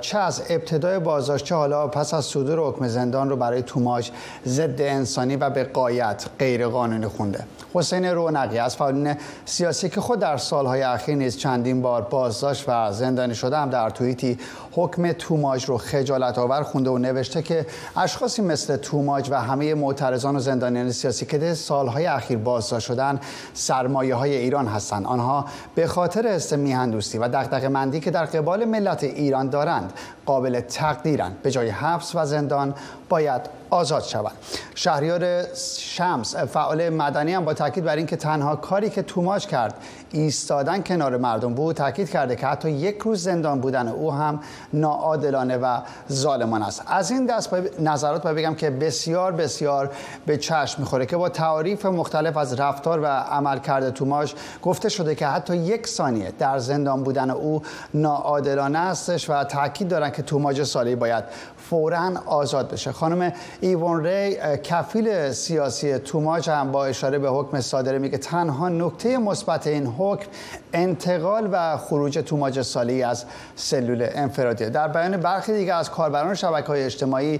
چه 0.01 0.17
از 0.17 0.43
ابتدای 0.49 0.99
بازداشت 0.99 1.45
چه 1.45 1.55
حالا 1.55 1.87
پس 1.87 2.13
از 2.13 2.25
صدور 2.25 2.59
حکم 2.59 2.87
زندان 2.87 3.29
رو 3.29 3.35
برای 3.35 3.61
توماج 3.61 4.11
ضد 4.45 4.81
انسانی 4.81 5.35
و 5.35 5.49
به 5.49 5.63
قایت 5.63 6.25
غیر 6.39 6.67
قانونی 6.67 7.07
خونده. 7.07 7.43
حسین 7.73 8.05
رونقی 8.05 8.57
از 8.57 8.75
فعالین 8.75 9.15
سیاسی 9.45 9.89
که 9.89 10.01
خود 10.01 10.19
در 10.19 10.37
سالهای 10.37 10.81
اخیر 10.81 11.15
نیز 11.15 11.37
چندین 11.37 11.81
بار 11.81 12.01
بازداشت 12.01 12.65
و 12.67 12.91
زندانی 12.91 13.35
شده 13.35 13.57
هم 13.57 13.69
در 13.69 13.89
توییتی 13.89 14.39
حکم 14.71 15.11
توماج 15.11 15.65
رو 15.65 15.77
خجالت 15.77 16.37
آور 16.37 16.63
خونده 16.63 16.89
و 16.89 16.97
نوشته 16.97 17.41
که 17.41 17.65
اشخاصی 17.97 18.41
مثل 18.41 18.77
توماج 18.77 19.29
و 19.31 19.41
همه 19.41 19.73
معترضان 19.73 20.35
و 20.35 20.39
زندانیان 20.39 20.91
سیاسی 20.91 21.25
که 21.25 21.37
در 21.37 21.53
سالهای 21.53 22.05
اخیر 22.05 22.37
بازداشت 22.37 22.87
شده 22.87 23.03
کردن 23.05 23.19
سرمایه 23.53 24.15
های 24.15 24.35
ایران 24.35 24.67
هستند 24.67 25.05
آنها 25.05 25.45
به 25.75 25.87
خاطر 25.87 26.27
است 26.27 26.53
میهندوستی 26.53 27.17
و 27.17 27.27
دغدغه 27.27 27.67
مندی 27.67 27.99
که 27.99 28.11
در 28.11 28.25
قبال 28.25 28.65
ملت 28.65 29.03
ایران 29.03 29.49
دارند 29.49 29.93
قابل 30.25 30.59
تقدیرند 30.59 31.41
به 31.41 31.51
جای 31.51 31.69
حبس 31.69 32.15
و 32.15 32.25
زندان 32.25 32.73
باید 33.09 33.41
آزاد 33.69 34.03
شود. 34.03 34.31
شهریار 34.75 35.43
شمس 35.77 36.35
فعال 36.35 36.89
مدنی 36.89 37.33
هم 37.33 37.45
با 37.45 37.53
تاکید 37.53 37.83
بر 37.83 37.95
اینکه 37.95 38.15
تنها 38.15 38.55
کاری 38.55 38.89
که 38.89 39.01
توماج 39.01 39.47
کرد 39.47 39.73
ایستادن 40.11 40.81
کنار 40.81 41.17
مردم 41.17 41.53
بود 41.53 41.75
تاکید 41.75 42.09
کرده 42.09 42.35
که 42.35 42.47
حتی 42.47 42.71
یک 42.71 42.97
روز 42.97 43.23
زندان 43.23 43.61
بودن 43.61 43.87
او 43.87 44.13
هم 44.13 44.39
ناعادلانه 44.73 45.57
و 45.57 45.79
ظالمان 46.11 46.63
است. 46.63 46.83
از 46.87 47.11
این 47.11 47.25
دست 47.25 47.53
نظرات 47.79 48.23
باید 48.23 48.35
بگم 48.35 48.55
که 48.55 48.69
بسیار 48.69 49.31
بسیار 49.31 49.91
به 50.25 50.37
چشم 50.37 50.81
می‌خوره 50.81 51.05
که 51.05 51.17
با 51.17 51.29
تعاریف 51.29 51.85
مختلف 51.85 52.37
از 52.37 52.59
رفتار 52.59 52.99
و 52.99 53.05
عمل 53.05 53.59
کرده 53.59 53.91
توماج 53.91 54.33
گفته 54.61 54.89
شده 54.89 55.15
که 55.15 55.27
حتی 55.27 55.55
یک 55.55 55.87
ثانیه 55.87 56.33
در 56.39 56.59
زندان 56.59 57.03
بودن 57.03 57.29
او 57.29 57.61
ناعادلانه 57.93 58.79
استش 58.79 59.29
و 59.29 59.43
تاکید 59.43 59.87
دارن 59.87 60.11
که 60.11 60.21
توماج 60.21 60.63
سالی 60.63 60.95
باید 60.95 61.23
فورا 61.69 62.11
آزاد 62.25 62.71
بشه. 62.71 62.91
خانم 62.91 63.33
ایوان 63.61 64.05
ری 64.05 64.37
کفیل 64.63 65.31
سیاسی 65.31 65.99
توماج 65.99 66.49
هم 66.49 66.71
با 66.71 66.85
اشاره 66.85 67.19
به 67.19 67.29
حکم 67.29 67.61
صادره 67.61 67.99
میگه 67.99 68.17
تنها 68.17 68.69
نکته 68.69 69.17
مثبت 69.17 69.67
این 69.67 69.87
حکم 69.87 70.27
انتقال 70.73 71.49
و 71.51 71.77
خروج 71.77 72.17
توماج 72.17 72.61
سالی 72.61 73.03
از 73.03 73.25
سلول 73.55 74.07
انفرادی 74.11 74.69
در 74.69 74.87
بیان 74.87 75.17
برخی 75.17 75.53
دیگه 75.53 75.73
از 75.73 75.91
کاربران 75.91 76.35
شبکه 76.35 76.67
های 76.67 76.83
اجتماعی 76.83 77.39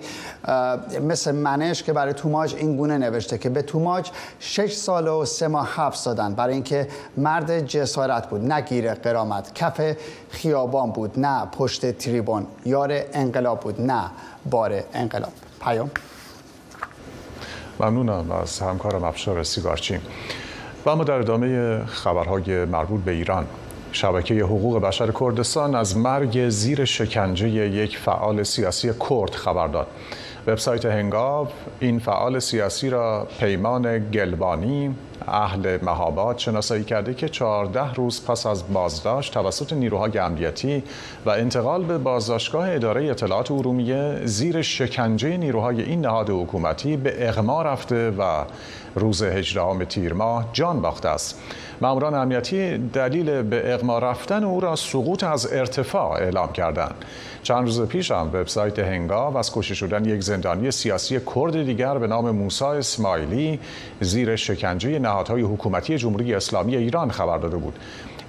مثل 1.01 1.32
منش 1.32 1.84
که 1.84 1.94
برای 1.94 2.13
توماج 2.13 2.55
این 2.55 2.77
گونه 2.77 2.98
نوشته 2.98 3.38
که 3.38 3.50
به 3.50 3.62
توماج 3.62 4.12
شش 4.39 4.74
سال 4.74 5.08
و 5.08 5.25
سه 5.25 5.48
ماه 5.48 5.67
حبس 5.75 6.03
دادن 6.03 6.34
برای 6.34 6.53
اینکه 6.53 6.88
مرد 7.17 7.60
جسارت 7.60 8.29
بود 8.29 8.41
نه 8.41 8.62
گیر 8.62 8.94
قرامت 8.94 9.53
کف 9.55 9.96
خیابان 10.29 10.91
بود 10.91 11.20
نه 11.20 11.46
پشت 11.46 11.91
تریبون 11.91 12.48
یار 12.65 13.01
انقلاب 13.13 13.60
بود 13.60 13.82
نه 13.82 14.12
بار 14.51 14.84
انقلاب. 14.93 15.34
پیام. 15.62 15.91
ممنونم 17.79 18.31
از 18.31 18.60
همکارم 18.60 19.03
افشار 19.03 19.43
سیگارچی 19.43 20.00
و 20.86 20.89
اما 20.89 21.03
در 21.03 21.13
ادامه 21.13 21.79
خبرهای 21.86 22.65
مربوط 22.65 23.01
به 23.01 23.12
ایران 23.12 23.48
شبکه 23.91 24.34
حقوق 24.34 24.81
بشر 24.81 25.12
کردستان 25.12 25.75
از 25.75 25.98
مرگ 25.98 26.50
زیر 26.50 26.86
شکنجه 26.86 27.50
یک 27.50 27.98
فعال 27.98 28.43
سیاسی 28.43 28.91
کرد 29.10 29.31
خبر 29.31 29.67
داد. 29.67 29.88
وبسایت 30.48 30.86
هنگاو 30.86 31.48
این 31.79 32.00
فعال 32.00 32.39
سیاسی 32.39 32.89
را 32.89 33.27
پیمان 33.39 34.12
گلبانی 34.12 34.95
اهل 35.27 35.77
مهابات 35.84 36.38
شناسایی 36.38 36.84
کرده 36.84 37.13
که 37.13 37.29
14 37.29 37.93
روز 37.93 38.25
پس 38.25 38.45
از 38.45 38.74
بازداشت 38.74 39.34
توسط 39.34 39.74
نیروهای 39.74 40.17
امنیتی 40.17 40.84
و 41.25 41.29
انتقال 41.29 41.84
به 41.84 41.98
بازداشتگاه 41.98 42.72
اداره 42.72 43.12
اطلاعات 43.12 43.51
ارومیه 43.51 44.22
زیر 44.25 44.62
شکنجه 44.62 45.38
نیروهای 45.38 45.81
این 45.81 46.01
نهاد 46.01 46.29
حکومتی 46.29 46.98
به 46.98 47.29
اغما 47.29 47.62
رفته 47.62 48.12
و 48.12 48.43
روز 48.95 49.24
18 49.24 49.86
تیر 49.86 50.13
ماه 50.13 50.50
جان 50.53 50.81
باخته 50.81 51.10
است. 51.10 51.39
ماموران 51.81 52.13
امنیتی 52.13 52.77
دلیل 52.77 53.41
به 53.41 53.74
اغما 53.74 54.00
رفتن 54.00 54.43
او 54.43 54.60
را 54.60 54.75
سقوط 54.75 55.24
از 55.24 55.53
ارتفاع 55.53 56.12
اعلام 56.12 56.51
کردند. 56.51 57.05
چند 57.43 57.65
روز 57.65 57.81
پیش 57.81 58.12
هم 58.12 58.27
وبسایت 58.34 58.79
هنگاو 58.79 59.38
از 59.38 59.51
کشته 59.53 59.75
شدن 59.75 60.05
یک 60.05 60.24
زندانی 60.24 60.72
سیاسی 60.72 61.19
کرد 61.36 61.63
دیگر 61.63 61.98
به 61.98 62.07
نام 62.07 62.31
موسی 62.31 62.65
اسماعیلی 62.65 63.60
زیر 64.01 64.36
شکنجه 64.36 65.00
نهادهای 65.05 65.41
حکومتی 65.41 65.97
جمهوری 65.97 66.33
اسلامی 66.33 66.75
ایران 66.75 67.12
خبر 67.12 67.38
داده 67.38 67.57
بود. 67.57 67.79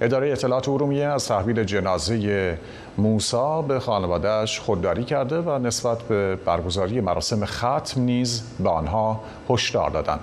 اداره 0.01 0.31
اطلاعات 0.31 0.69
ارومیه 0.69 1.05
از 1.05 1.27
تحویل 1.27 1.63
جنازه 1.63 2.57
موسا 2.97 3.61
به 3.61 3.79
خانوادهش 3.79 4.59
خودداری 4.59 5.03
کرده 5.03 5.39
و 5.39 5.59
نسبت 5.59 6.01
به 6.01 6.35
برگزاری 6.35 7.01
مراسم 7.01 7.45
ختم 7.45 8.01
نیز 8.01 8.43
به 8.59 8.69
آنها 8.69 9.23
هشدار 9.49 9.89
دادند. 9.89 10.19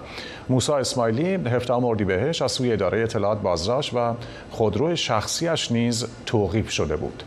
موسا 0.48 0.76
اسماعیلی 0.76 1.34
17 1.34 1.74
اردیبهشت 1.74 2.42
از 2.42 2.52
سوی 2.52 2.72
اداره 2.72 3.02
اطلاعات 3.02 3.38
بازداشت 3.38 3.94
و 3.94 4.14
خودرو 4.50 4.96
شخصیش 4.96 5.72
نیز 5.72 6.06
توقیف 6.26 6.70
شده 6.70 6.96
بود. 6.96 7.22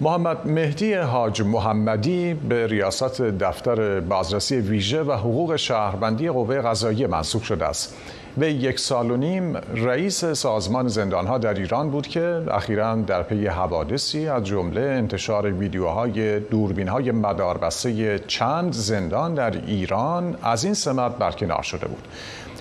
محمد 0.00 0.46
مهدی 0.46 0.94
حاج 0.94 1.42
محمدی 1.42 2.34
به 2.34 2.66
ریاست 2.66 3.22
دفتر 3.22 4.00
بازرسی 4.00 4.56
ویژه 4.56 5.02
و 5.02 5.12
حقوق 5.12 5.56
شهروندی 5.56 6.30
قوه 6.30 6.60
قضاییه 6.60 7.06
منصوب 7.06 7.42
شده 7.42 7.64
است. 7.64 7.96
به 8.36 8.52
یک 8.52 8.80
سال 8.80 9.10
و 9.10 9.16
نیم 9.16 9.56
رئیس 9.74 10.24
سازمان 10.24 10.88
زندانها 10.88 11.38
در 11.38 11.54
ایران 11.54 11.90
بود 11.90 12.06
که 12.06 12.42
اخیرا 12.50 12.94
در 12.94 13.22
پی 13.22 13.46
حوادثی 13.46 14.28
از 14.28 14.44
جمله 14.44 14.80
انتشار 14.80 15.52
ویدیوهای 15.52 16.40
دوربینهای 16.40 17.10
مداربسته 17.10 18.18
چند 18.18 18.72
زندان 18.72 19.34
در 19.34 19.50
ایران 19.50 20.36
از 20.42 20.64
این 20.64 20.74
سمت 20.74 21.18
برکنار 21.18 21.62
شده 21.62 21.86
بود. 21.86 22.08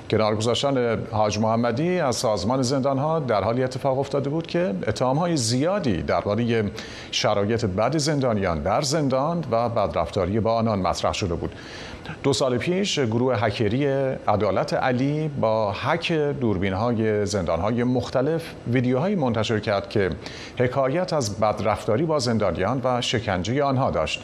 کنار 0.10 0.36
گذاشتن 0.36 0.98
حاج 1.12 1.40
محمدی 1.40 2.00
از 2.00 2.16
سازمان 2.16 2.62
زندان 2.62 2.98
ها 2.98 3.20
در 3.20 3.44
حالی 3.44 3.64
اتفاق 3.64 4.00
افتاده 4.00 4.30
بود 4.30 4.48
که 4.48 4.74
اتهام 4.88 5.18
های 5.18 5.38
زیادی 5.38 6.02
درباره 6.02 6.72
شرایط 7.12 7.66
بد 7.66 7.98
زندانیان 7.98 8.62
در 8.62 8.82
زندان 8.82 9.44
و 9.52 9.70
بدرفتاری 9.70 10.40
با 10.40 10.56
آنان 10.56 10.80
مطرح 10.80 11.14
شده 11.14 11.36
بود. 11.36 11.52
دو 12.24 12.34
سال 12.34 12.58
پیش 12.58 13.00
گروه 13.00 13.38
هکری 13.46 13.86
عدالت 14.28 14.74
علی 14.74 15.28
با 15.28 15.72
هک 15.72 16.12
دوربین 16.12 16.74
های 16.74 17.26
زندان 17.26 17.60
های 17.60 17.84
مختلف 17.84 18.44
ویدیوهایی 18.68 19.16
منتشر 19.16 19.60
کرد 19.60 19.90
که 19.90 20.10
حکایت 20.60 21.14
از 21.14 21.40
بدرفتاری 21.40 22.06
با 22.06 22.20
زندانیان 22.20 22.82
و 22.84 23.02
شکنجه 23.02 23.64
آنها 23.64 23.92
داشت. 23.92 24.24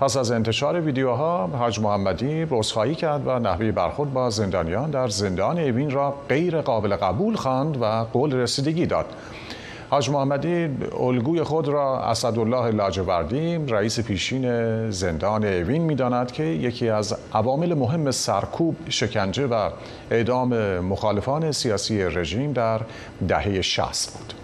پس 0.00 0.16
از 0.16 0.30
انتشار 0.30 0.80
ویدیوها 0.80 1.46
حاج 1.46 1.80
محمدی 1.80 2.46
رسخایی 2.50 2.94
کرد 2.94 3.26
و 3.26 3.38
نحوه 3.38 3.72
برخورد 3.72 4.12
با 4.12 4.30
زندانیان 4.30 4.90
در 4.90 5.08
زندان 5.08 5.58
اوین 5.58 5.90
را 5.90 6.14
غیر 6.28 6.60
قابل 6.60 6.96
قبول 6.96 7.36
خواند 7.36 7.82
و 7.82 7.84
قول 8.12 8.34
رسیدگی 8.34 8.86
داد. 8.86 9.06
حاج 9.90 10.10
محمدی 10.10 10.68
الگوی 11.00 11.42
خود 11.42 11.68
را 11.68 12.00
اسدالله 12.02 12.70
لاجوردی 12.70 13.56
رئیس 13.68 14.00
پیشین 14.00 14.90
زندان 14.90 15.44
اوین 15.44 15.82
می‌داند 15.82 16.32
که 16.32 16.44
یکی 16.44 16.88
از 16.88 17.16
عوامل 17.34 17.74
مهم 17.74 18.10
سرکوب 18.10 18.76
شکنجه 18.88 19.46
و 19.46 19.70
اعدام 20.10 20.78
مخالفان 20.78 21.52
سیاسی 21.52 22.02
رژیم 22.02 22.52
در 22.52 22.80
دهه 23.28 23.60
60 23.62 24.18
بود. 24.18 24.39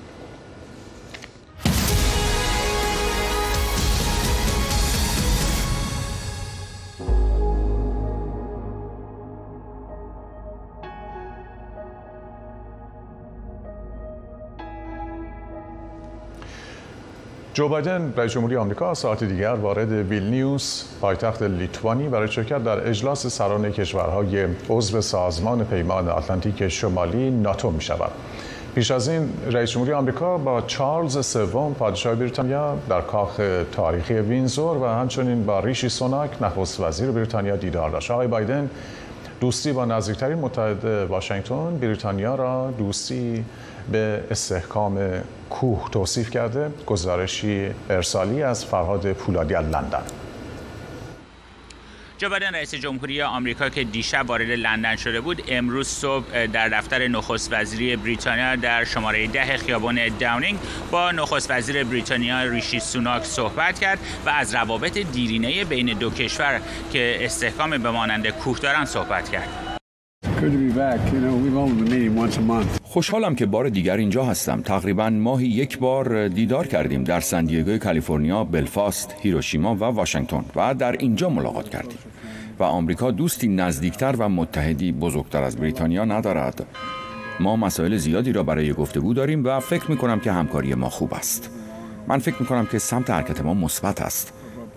جو 17.57 17.69
بایدن 17.69 18.13
رئیس 18.17 18.33
جمهوری 18.33 18.57
آمریکا 18.57 18.95
ساعت 18.95 19.25
دیگر 19.25 19.55
وارد 19.55 19.93
ویلنیوس 19.93 20.85
پایتخت 21.01 21.43
لیتوانی 21.43 22.09
برای 22.09 22.29
شرکت 22.29 22.65
در 22.65 22.89
اجلاس 22.89 23.27
سران 23.27 23.73
کشورهای 23.73 24.47
عضو 24.69 25.01
سازمان 25.01 25.65
پیمان 25.65 26.09
آتلانتیک 26.09 26.69
شمالی 26.69 27.31
ناتو 27.31 27.71
می 27.71 27.81
شود. 27.81 28.11
پیش 28.75 28.91
از 28.91 29.09
این 29.09 29.33
رئیس 29.53 29.71
جمهوری 29.71 29.93
آمریکا 29.93 30.39
با 30.39 30.61
چارلز 30.61 31.27
سوم 31.27 31.75
پادشاه 31.75 32.15
بریتانیا 32.15 32.79
در 32.89 33.01
کاخ 33.01 33.41
تاریخی 33.73 34.15
وینزور 34.15 34.77
و 34.77 34.87
همچنین 34.87 35.47
با 35.47 35.61
ریشی 35.61 35.89
سوناک 35.89 36.43
نخست 36.43 36.81
وزیر 36.81 37.11
بریتانیا 37.11 37.57
دیدار 37.57 37.91
داشت. 37.91 38.11
آقای 38.11 38.27
بایدن 38.27 38.71
دوستی 39.41 39.73
با 39.73 39.85
نزدیکترین 39.85 40.39
متحد 40.39 40.85
واشنگتن 40.85 41.79
بریتانیا 41.79 42.35
را 42.35 42.71
دوستی 42.79 43.45
به 43.93 44.21
استحکام 44.31 44.99
کوه 45.51 45.91
توصیف 45.91 46.31
کرده 46.31 46.71
گزارشی 46.87 47.71
ارسالی 47.91 48.43
از 48.43 48.65
فرهاد 48.65 49.13
پولادی 49.13 49.55
از 49.55 49.65
لندن. 49.65 50.03
جو 52.19 52.29
رئیس 52.29 52.75
جمهوری 52.75 53.23
آمریکا 53.23 53.69
که 53.69 53.85
دیشب 53.85 54.25
وارد 54.29 54.51
لندن 54.51 54.97
شده 54.97 55.21
بود 55.21 55.43
امروز 55.49 55.89
صبح 55.89 56.47
در 56.47 56.69
دفتر 56.69 57.09
نخست 57.09 57.53
وزیری 57.53 57.97
بریتانیا 57.97 58.57
در 58.57 58.85
شماره 58.85 59.27
ده 59.27 59.57
خیابان 59.57 60.19
داونینگ 60.19 60.59
با 60.91 61.11
نخست 61.13 61.51
وزیر 61.51 61.85
بریتانیا 61.85 62.43
ریشی 62.43 62.81
سوناک 62.81 63.25
صحبت 63.25 63.79
کرد 63.79 63.99
و 64.27 64.29
از 64.29 64.55
روابط 64.55 64.99
دیرینه 64.99 65.65
بین 65.65 65.87
دو 65.87 66.11
کشور 66.11 66.61
که 66.93 67.19
استحکام 67.21 67.71
به 67.79 67.91
مانند 67.91 68.29
کوه 68.29 68.59
دارن 68.59 68.85
صحبت 68.85 69.29
کرد. 69.29 69.66
خوشحالم 72.83 73.35
که 73.35 73.47
بار 73.47 73.69
دیگر 73.69 73.97
اینجا 73.97 74.25
هستم. 74.25 74.61
تقریبا 74.61 75.11
ماهی 75.11 75.47
یک 75.47 75.79
بار 75.79 76.29
دیدار 76.29 76.67
کردیم 76.67 77.05
در 77.05 77.21
سندیگو 77.21 77.79
کالیفرنیا، 77.79 78.45
بلفاست، 78.45 79.15
هیروشیما 79.23 79.75
و 79.75 79.79
واشنگتن 79.79 80.45
و 80.57 80.75
در 80.75 80.93
اینجا 80.93 81.31
ملاقات 81.31 81.69
کردیم. 81.69 81.99
و 82.59 82.63
آمریکا 82.63 83.11
دوستی 83.11 83.49
نزدیکتر 83.49 84.15
و 84.19 84.29
متحدی 84.29 84.93
بزرگتر 84.93 85.43
از 85.43 85.57
بریتانیا 85.57 86.05
ندارد. 86.05 86.67
ما 87.41 87.57
مسائل 87.57 87.97
زیادی 87.97 88.33
را 88.33 88.43
برای 88.43 88.73
گفتگو 88.73 89.15
داریم 89.15 89.45
و 89.45 89.61
فکر 89.61 89.91
می 89.91 89.97
کنم 89.97 90.21
که 90.21 90.33
همکاری 90.33 90.75
ما 90.75 90.91
خوب 90.91 91.15
است. 91.15 91.51
من 92.09 92.19
فکر 92.19 92.37
می 92.41 92.47
کنم 92.47 92.67
که 92.67 92.79
سمت 92.79 93.11
حرکت 93.11 93.41
ما 93.41 93.55
مثبت 93.55 94.01
است. 94.01 94.33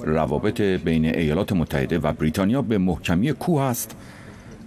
روابط 0.05 0.61
بین 0.61 1.05
ایالات 1.05 1.53
متحده 1.53 1.99
و 1.99 2.13
بریتانیا 2.13 2.61
به 2.61 2.77
محکمی 2.77 3.33
کوه 3.33 3.61
است 3.61 3.95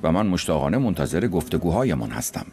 و 0.02 0.12
من 0.12 0.26
مشتاقانه 0.26 0.78
منتظر 0.78 1.26
گفتگوهایمان 1.26 2.11
هستم. 2.11 2.47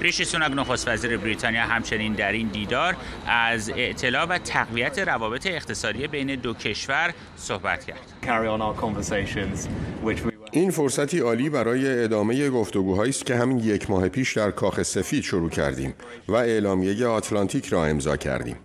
ریشی 0.00 0.24
سوناک 0.24 0.50
نخست 0.50 0.88
وزیر 0.88 1.16
بریتانیا 1.16 1.62
همچنین 1.62 2.12
در 2.12 2.32
این 2.32 2.48
دیدار 2.48 2.96
از 3.26 3.72
اطلاع 3.76 4.24
و 4.24 4.38
تقویت 4.38 4.98
روابط 4.98 5.46
اقتصادی 5.46 6.06
بین 6.06 6.34
دو 6.34 6.54
کشور 6.54 7.14
صحبت 7.36 7.84
کرد. 7.84 8.00
این 10.52 10.70
فرصتی 10.70 11.18
عالی 11.18 11.50
برای 11.50 12.04
ادامه 12.04 12.50
گفتگوهایی 12.50 13.10
است 13.10 13.26
که 13.26 13.36
همین 13.36 13.58
یک 13.58 13.90
ماه 13.90 14.08
پیش 14.08 14.36
در 14.36 14.50
کاخ 14.50 14.82
سفید 14.82 15.22
شروع 15.22 15.50
کردیم 15.50 15.94
و 16.28 16.34
اعلامیه 16.34 17.06
آتلانتیک 17.06 17.66
را 17.66 17.84
امضا 17.84 18.16
کردیم. 18.16 18.56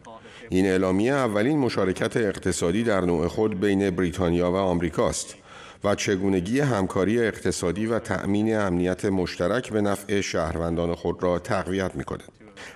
این 0.50 0.66
اعلامیه 0.66 1.14
اولین 1.14 1.60
مشارکت 1.60 2.18
اقتصادی 2.18 2.84
در 2.84 3.02
نوع 3.02 3.28
خود 3.28 3.60
بین 3.60 3.90
بریتانیا 3.90 4.52
و 4.52 4.56
آمریکاست 4.56 5.36
و 5.84 5.96
چگونگی 5.96 6.60
همکاری 6.60 7.20
اقتصادی 7.20 7.86
و 7.86 8.00
تأمین 8.00 8.58
امنیت 8.58 9.06
مشترک 9.06 9.72
به 9.72 9.82
نفع 9.82 10.22
شهروندان 10.22 10.96
خود 10.96 11.24
را 11.24 11.40
تقویت 11.40 11.96
می 11.96 12.04
کند. 12.04 12.32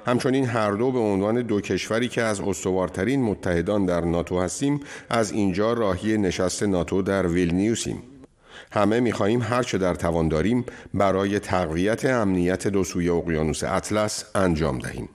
همچنین 0.06 0.46
هر 0.46 0.72
دو 0.72 0.92
به 0.92 1.00
عنوان 1.00 1.42
دو 1.42 1.62
کشوری 1.62 2.08
که 2.08 2.22
از 2.22 2.42
استوارترین 2.42 3.22
متحدان 3.22 3.86
در 3.86 4.02
ناتو 4.02 4.40
هستیم 4.40 4.80
از 5.10 5.32
اینجا 5.32 5.74
راهی 5.74 6.18
نشست 6.18 6.64
ناتو 6.64 7.02
در 7.02 7.28
ویلنیوسیم. 7.28 8.04
همه 8.72 9.00
می‌خواهیم 9.00 9.42
هرچه 9.42 9.78
در 9.78 9.96
توان 9.96 10.28
داریم 10.28 10.66
برای 10.94 11.40
تقویت 11.40 12.06
امنیت 12.06 12.68
دو 12.68 12.84
سوی 12.84 13.10
اقیانوس 13.10 13.64
اطلس 13.64 14.26
انجام 14.36 14.80
دهیم. 14.80 15.10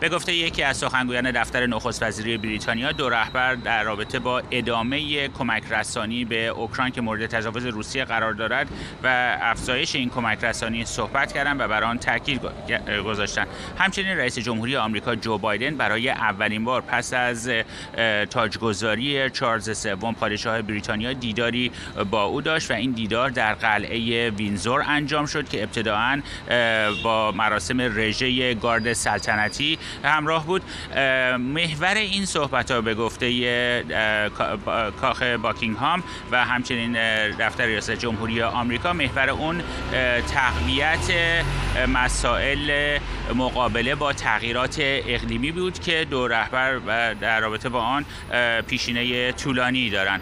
به 0.00 0.08
گفته 0.08 0.34
یکی 0.34 0.62
از 0.62 0.76
سخنگویان 0.76 1.30
دفتر 1.30 1.66
نخست 1.66 2.02
وزیری 2.02 2.38
بریتانیا 2.38 2.92
دو 2.92 3.08
رهبر 3.08 3.54
در 3.54 3.82
رابطه 3.82 4.18
با 4.18 4.42
ادامه 4.50 5.28
کمک 5.28 5.62
رسانی 5.70 6.24
به 6.24 6.46
اوکراین 6.46 6.92
که 6.92 7.00
مورد 7.00 7.26
تجاوز 7.26 7.66
روسیه 7.66 8.04
قرار 8.04 8.32
دارد 8.32 8.68
و 9.02 9.38
افزایش 9.42 9.94
این 9.94 10.10
کمک 10.10 10.44
رسانی 10.44 10.84
صحبت 10.84 11.32
کردند 11.32 11.60
و 11.60 11.68
بر 11.68 11.84
آن 11.84 11.98
تاکید 11.98 12.40
گذاشتند. 13.06 13.46
همچنین 13.78 14.18
رئیس 14.18 14.38
جمهوری 14.38 14.76
آمریکا 14.76 15.14
جو 15.14 15.38
بایدن 15.38 15.76
برای 15.76 16.10
اولین 16.10 16.64
بار 16.64 16.80
پس 16.80 17.14
از 17.14 17.50
تاجگذاری 18.30 19.30
چارلز 19.30 19.78
سوم 19.78 20.14
پادشاه 20.14 20.62
بریتانیا 20.62 21.12
دیداری 21.12 21.72
با 22.10 22.24
او 22.24 22.40
داشت 22.40 22.70
و 22.70 22.74
این 22.74 22.92
دیدار 22.92 23.30
در 23.30 23.54
قلعه 23.54 24.30
وینزور 24.30 24.84
انجام 24.86 25.26
شد 25.26 25.48
که 25.48 25.62
ابتداعا 25.62 26.22
با 27.04 27.32
مراسم 27.32 27.80
رژه 27.80 28.54
گارد 28.54 28.92
سلطنتی 28.92 29.78
همراه 30.04 30.46
بود. 30.46 30.62
محور 31.38 31.94
این 31.94 32.26
صحبت 32.26 32.70
ها 32.70 32.80
به 32.80 32.94
گفته 32.94 33.84
کاخ 35.00 35.22
باکینگهام 35.22 36.02
و 36.32 36.44
همچنین 36.44 36.92
دفتر 37.30 37.66
ریاست 37.66 37.90
جمهوری 37.90 38.42
آمریکا 38.42 38.92
محور 38.92 39.30
اون 39.30 39.62
تقویت 40.34 41.12
مسائل 41.88 42.98
مقابله 43.34 43.94
با 43.94 44.12
تغییرات 44.12 44.76
اقلیمی 44.80 45.52
بود 45.52 45.78
که 45.78 46.06
دو 46.10 46.28
رهبر 46.28 46.78
در 47.14 47.40
رابطه 47.40 47.68
با 47.68 47.80
آن 47.80 48.04
پیشینه 48.66 49.32
طولانی 49.32 49.90
دارند 49.90 50.20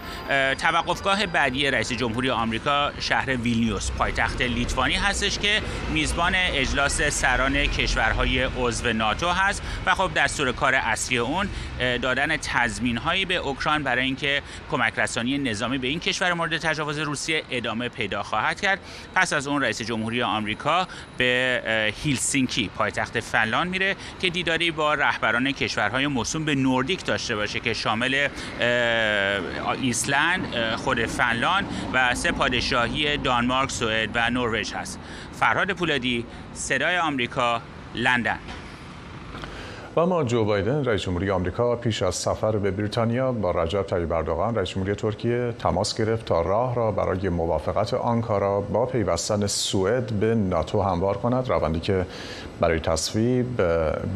توقفگاه 0.57 1.25
بعدی 1.25 1.71
رئیس 1.71 1.91
جمهوری 1.91 2.29
آمریکا 2.29 2.91
شهر 2.99 3.35
ویلنیوس 3.35 3.91
پایتخت 3.91 4.41
لیتوانی 4.41 4.95
هستش 4.95 5.39
که 5.39 5.61
میزبان 5.93 6.33
اجلاس 6.35 7.01
سران 7.01 7.65
کشورهای 7.65 8.43
عضو 8.43 8.93
ناتو 8.93 9.29
هست. 9.29 9.52
و 9.85 9.95
خب 9.95 10.11
دستور 10.15 10.51
کار 10.51 10.75
اصلی 10.75 11.17
اون 11.17 11.49
دادن 11.79 12.37
تضمین 12.37 12.97
هایی 12.97 13.25
به 13.25 13.35
اوکراین 13.35 13.83
برای 13.83 14.05
اینکه 14.05 14.41
کمک 14.71 14.99
رسانی 14.99 15.37
نظامی 15.37 15.77
به 15.77 15.87
این 15.87 15.99
کشور 15.99 16.33
مورد 16.33 16.57
تجاوز 16.57 16.99
روسیه 16.99 17.43
ادامه 17.51 17.89
پیدا 17.89 18.23
خواهد 18.23 18.61
کرد. 18.61 18.79
پس 19.15 19.33
از 19.33 19.47
اون 19.47 19.61
رئیس 19.61 19.81
جمهوری 19.81 20.23
آمریکا 20.23 20.87
به 21.17 21.93
هیلسینکی 22.03 22.69
پایتخت 22.77 23.19
فنلاند 23.19 23.71
میره 23.71 23.95
که 24.21 24.29
دیداری 24.29 24.71
با 24.71 24.93
رهبران 24.93 25.51
کشورهای 25.51 26.07
موسوم 26.07 26.45
به 26.45 26.55
نوردیک 26.55 27.05
داشته 27.05 27.35
باشه 27.35 27.59
که 27.59 27.73
شامل 27.73 28.27
ایسلند 29.81 30.75
خود 30.75 31.05
فنلاند 31.05 31.65
و 31.93 32.15
سه 32.15 32.31
پادشاهی 32.31 33.17
دانمارک 33.17 33.71
سوئد 33.71 34.09
و 34.13 34.29
نروژ 34.29 34.73
هست. 34.73 34.99
فرهاد 35.39 35.71
پولادی 35.71 36.25
صدای 36.53 36.97
آمریکا 36.97 37.61
لندن. 37.95 38.39
و 39.95 39.99
اما 39.99 40.23
جو 40.23 40.45
بایدن 40.45 40.85
رئیس 40.85 41.01
جمهوری 41.01 41.31
آمریکا 41.31 41.75
پیش 41.75 42.03
از 42.03 42.15
سفر 42.15 42.57
به 42.57 42.71
بریتانیا 42.71 43.31
با 43.31 43.51
رجب 43.51 43.81
طیب 43.81 44.11
اردوغان 44.13 44.55
رئیس 44.55 44.69
جمهوری 44.69 44.95
ترکیه 44.95 45.53
تماس 45.59 45.97
گرفت 45.97 46.25
تا 46.25 46.41
راه 46.41 46.75
را 46.75 46.91
برای 46.91 47.29
موافقت 47.29 47.93
آنکارا 47.93 48.61
با 48.61 48.85
پیوستن 48.85 49.47
سوئد 49.47 50.11
به 50.11 50.35
ناتو 50.35 50.81
هموار 50.81 51.17
کند. 51.17 51.49
روندی 51.49 51.79
که 51.79 52.05
برای 52.59 52.79
تصویب 52.79 53.57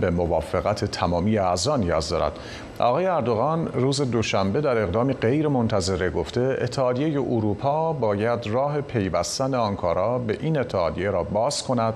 به 0.02 0.10
موافقت 0.10 0.86
تمامی 0.86 1.38
اعضا 1.38 1.78
نیاز 1.78 2.10
دارد. 2.10 2.40
آقای 2.80 3.06
اردوغان 3.06 3.68
روز 3.68 4.02
دوشنبه 4.02 4.62
در 4.62 4.78
اقدامی 4.78 5.14
غیر 5.14 5.48
منتظره 5.48 6.10
گفته 6.10 6.58
اتحادیه 6.62 7.22
اروپا 7.22 7.94
باید 7.94 8.48
راه 8.48 8.82
پیوستن 8.82 9.56
آنکارا 9.56 10.20
به 10.20 10.38
این 10.42 10.60
اتحادیه 10.60 11.12
را 11.12 11.24
باز 11.24 11.64
کند 11.64 11.94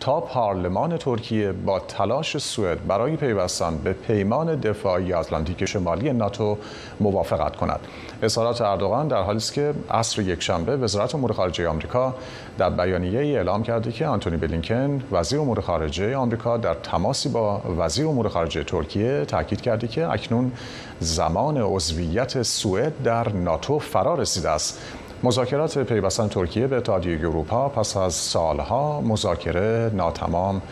تا 0.00 0.20
پارلمان 0.20 0.96
ترکیه 0.96 1.52
با 1.52 1.80
تلاش 1.80 2.38
سوئد 2.38 2.86
برای 2.86 3.16
پیوستن 3.16 3.78
به 3.78 3.92
پیمان 3.92 4.56
دفاعی 4.60 5.12
آتلانتیک 5.12 5.64
شمالی 5.64 6.12
ناتو 6.12 6.58
موافقت 7.00 7.56
کند. 7.56 7.80
اظهارات 8.22 8.60
اردوغان 8.60 9.08
در 9.08 9.22
حالی 9.22 9.36
است 9.36 9.52
که 9.52 9.74
عصر 9.90 10.22
یکشنبه 10.22 10.76
وزارت 10.76 11.14
امور 11.14 11.32
خارجه 11.32 11.68
آمریکا 11.68 12.14
در 12.58 12.70
بیانیه 12.70 13.20
ای 13.20 13.36
اعلام 13.36 13.62
کرده 13.62 13.92
که 13.92 14.06
آنتونی 14.06 14.36
بلینکن 14.36 15.02
وزیر 15.12 15.40
امور 15.40 15.60
خارجه 15.60 16.16
آمریکا 16.16 16.56
در 16.56 16.74
تماسی 16.74 17.28
با 17.28 17.60
وزیر 17.78 18.06
امور 18.06 18.28
خارجه 18.28 18.64
ترکیه 18.64 19.24
تاکید 19.24 19.60
کرده 19.60 19.88
که 19.88 20.08
اکنون 20.08 20.52
زمان 21.00 21.56
عضویت 21.56 22.42
سوئد 22.42 23.02
در 23.02 23.28
ناتو 23.28 23.78
فرا 23.78 24.14
رسیده 24.14 24.50
است 24.50 24.80
مذاکرات 25.22 25.78
پیوستن 25.78 26.28
ترکیه 26.28 26.66
به 26.66 26.76
اتحادیه 26.76 27.18
اروپا 27.18 27.68
پس 27.68 27.96
از 27.96 28.14
سالها 28.14 29.00
مذاکره 29.00 29.90
ناتمام 29.94 30.62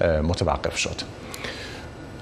متوقف 0.00 0.76
شد. 0.76 1.00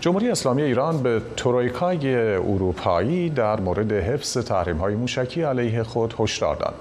جمهوری 0.01 0.31
اسلامی 0.31 0.63
ایران 0.63 1.03
به 1.03 1.23
ترویکای 1.37 2.35
اروپایی 2.35 3.31
در 3.31 3.61
مورد 3.61 3.93
حفظ 3.93 4.39
تحریم 4.39 4.77
های 4.77 4.95
موشکی 4.95 5.43
علیه 5.43 5.83
خود 5.83 6.15
هشدار 6.19 6.57
داد. 6.57 6.75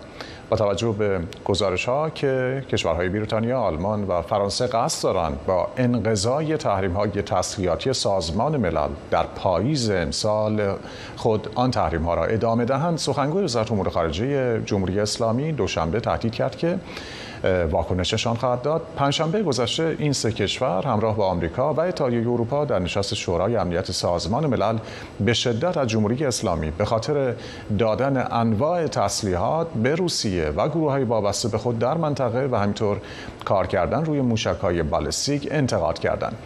با 0.51 0.57
توجه 0.57 0.91
به 0.91 1.19
گزارش 1.45 1.85
ها 1.85 2.09
که 2.09 2.63
کشورهای 2.69 3.09
بریتانیا، 3.09 3.59
آلمان 3.59 4.03
و 4.03 4.21
فرانسه 4.21 4.67
قصد 4.67 5.03
دارند 5.03 5.39
با 5.47 5.67
انقضای 5.77 6.57
تحریم 6.57 6.91
های 6.93 7.09
تسلیحاتی 7.09 7.93
سازمان 7.93 8.57
ملل 8.57 8.89
در 9.11 9.23
پاییز 9.23 9.89
امسال 9.89 10.75
خود 11.17 11.49
آن 11.55 11.71
تحریم 11.71 12.03
ها 12.03 12.13
را 12.13 12.25
ادامه 12.25 12.65
دهند. 12.65 12.97
سخنگوی 12.97 13.43
وزارت 13.43 13.71
امور 13.71 13.89
خارجه 13.89 14.61
جمهوری 14.65 14.99
اسلامی 14.99 15.51
دوشنبه 15.51 15.99
تهدید 15.99 16.33
کرد 16.33 16.55
که 16.55 16.79
واکنششان 17.43 18.35
خواهد 18.35 18.61
داد. 18.61 18.81
پنجشنبه 18.95 19.43
گذشته 19.43 19.95
این 19.99 20.13
سه 20.13 20.31
کشور 20.31 20.83
همراه 20.85 21.15
با 21.15 21.25
آمریکا 21.25 21.73
و 21.73 21.79
اتحادیه 21.79 22.19
اروپا 22.19 22.65
در 22.65 22.79
نشست 22.79 23.13
شورای 23.13 23.55
امنیت 23.55 23.91
سازمان 23.91 24.45
ملل 24.45 24.77
به 25.19 25.33
شدت 25.33 25.77
از 25.77 25.87
جمهوری 25.87 26.25
اسلامی 26.25 26.71
به 26.71 26.85
خاطر 26.85 27.33
دادن 27.79 28.27
انواع 28.31 28.87
تسلیحات 28.87 29.67
به 29.83 29.95
روسیه 29.95 30.45
و 30.45 30.69
گروه 30.69 30.91
های 30.91 31.03
وابسته 31.03 31.47
به 31.47 31.57
خود 31.57 31.79
در 31.79 31.97
منطقه 31.97 32.49
و 32.51 32.55
همینطور 32.55 32.97
کار 33.45 33.67
کردن 33.67 34.05
روی 34.05 34.21
موشک 34.21 34.57
های 34.61 34.83
بالستیک 34.83 35.47
انتقاد 35.51 35.99
کردند. 35.99 36.37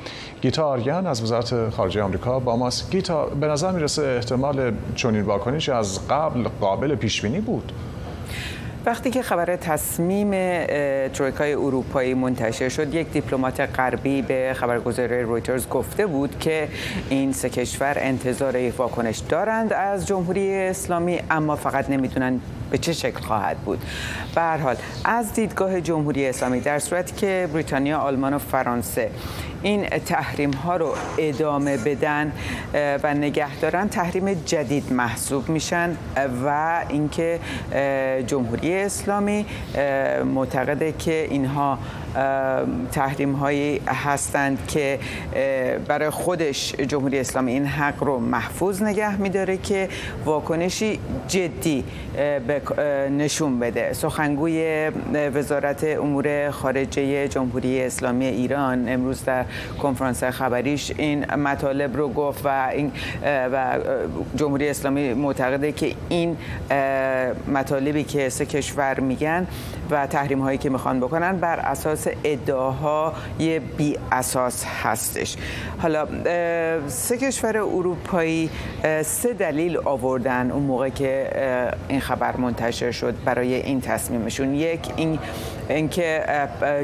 گیتا 0.42 0.66
آریان 0.66 1.08
از 1.08 1.24
وزارت 1.24 1.70
خارجه 1.70 2.02
آمریکا 2.04 2.40
با 2.40 2.56
ماست. 2.56 2.92
گیتا 2.92 3.26
به 3.26 3.48
نظر 3.48 3.72
می‌رسه 3.72 4.02
احتمال 4.02 4.74
چنین 4.96 5.22
واکنشی 5.22 5.72
از 5.72 6.08
قبل 6.08 6.48
قابل 6.62 6.96
پیش 6.96 7.22
بینی 7.22 7.40
بود. 7.40 7.72
وقتی 8.86 9.10
که 9.10 9.22
خبر 9.22 9.56
تصمیم 9.56 10.32
ترویکای 11.08 11.54
اروپایی 11.54 12.14
منتشر 12.14 12.70
شد 12.70 12.94
یک 12.94 13.12
دیپلمات 13.12 13.62
غربی 13.62 14.22
به 14.22 14.52
خبرگزاری 14.56 15.22
رویترز 15.22 15.70
گفته 15.70 16.06
بود 16.06 16.40
که 16.40 16.68
این 17.10 17.34
سه 17.34 17.50
کشور 17.50 17.96
انتظار 18.00 18.56
یک 18.56 18.80
واکنش 18.80 19.18
دارند 19.18 19.74
از 19.74 20.08
جمهوری 20.08 20.56
اسلامی 20.56 21.20
اما 21.32 21.56
فقط 21.56 21.90
نمی‌تونن 21.90 22.40
به 22.72 22.78
چه 22.78 22.94
شکل 22.94 23.20
خواهد 23.20 23.58
بود. 23.58 23.80
به 24.36 24.42
هر 24.42 24.58
حال 24.58 24.76
از 25.06 25.34
دیدگاه 25.34 25.82
جمهوری 25.82 26.28
اسلامی 26.28 26.60
در 26.60 26.80
صورتی 26.80 27.16
که 27.16 27.50
بریتانیا 27.54 27.98
آلمان 27.98 28.34
و 28.34 28.38
فرانسه 28.38 29.10
این 29.66 29.86
تحریم 29.86 30.52
ها 30.52 30.78
رو 30.78 30.94
ادامه 31.18 31.78
بدن 31.78 32.32
و 33.04 33.14
نگه 33.14 33.56
دارن. 33.56 33.88
تحریم 33.88 34.34
جدید 34.34 34.94
محسوب 34.94 35.50
میشن 35.50 35.98
و 36.46 36.82
اینکه 36.90 37.40
جمهوری 38.28 38.76
اسلامی 38.76 39.46
معتقده 40.26 40.92
که 40.92 41.28
اینها 41.30 41.80
تحریم 42.92 43.34
هایی 43.34 43.82
هستند 43.88 44.68
که 44.68 45.00
برای 45.88 46.10
خودش 46.10 46.76
جمهوری 46.76 47.20
اسلامی 47.20 47.52
این 47.52 47.66
حق 47.66 48.04
رو 48.04 48.20
محفوظ 48.20 48.84
نگه 48.84 49.22
میداره 49.22 49.58
که 49.58 49.90
واکنشی 50.26 51.00
جدی 51.28 51.84
نشون 53.12 53.60
بده. 53.60 53.94
سخنگوی 53.94 54.92
وزارت 55.34 55.84
امور 55.84 56.52
خارجه 56.52 57.28
جمهوری 57.28 57.82
اسلامی 57.82 58.26
ایران 58.26 58.90
امروز 58.90 59.24
در 59.24 59.46
کنفرانس 59.82 60.24
خبریش 60.24 60.92
این 60.98 61.26
مطالب 61.36 61.98
رو 61.98 62.10
گفت 62.10 62.46
و 62.46 62.70
این 62.72 62.92
و 63.24 63.78
جمهوری 64.36 64.70
اسلامی 64.70 65.14
معتقده 65.14 65.72
که 65.72 65.92
این 66.10 66.38
مطالبی 67.54 68.04
که 68.04 68.30
سه 68.30 68.46
کشور 68.46 69.00
میگن 69.00 69.48
و 69.92 70.08
تحریم 70.08 70.42
هایی 70.42 70.58
که 70.58 70.70
می‌خوان 70.70 71.00
بکنن 71.00 71.38
بر 71.38 71.60
اساس 71.60 72.08
ادعاهای 72.24 73.60
بی 73.60 73.98
اساس 74.12 74.66
هستش. 74.84 75.36
حالا 75.78 76.08
سه 76.88 77.18
کشور 77.18 77.58
اروپایی 77.58 78.50
سه 79.04 79.34
دلیل 79.34 79.78
آوردن 79.78 80.52
اون 80.52 80.64
موقع 80.64 80.90
که 80.90 81.32
این 81.88 82.00
خبر 82.00 82.38
منتشر 82.38 82.92
شد 82.92 83.16
برای 83.26 83.56
این 83.56 83.82
تصمیمشون. 83.82 84.56
یک 84.56 84.80
این 84.96 85.20
اینکه 85.70 86.26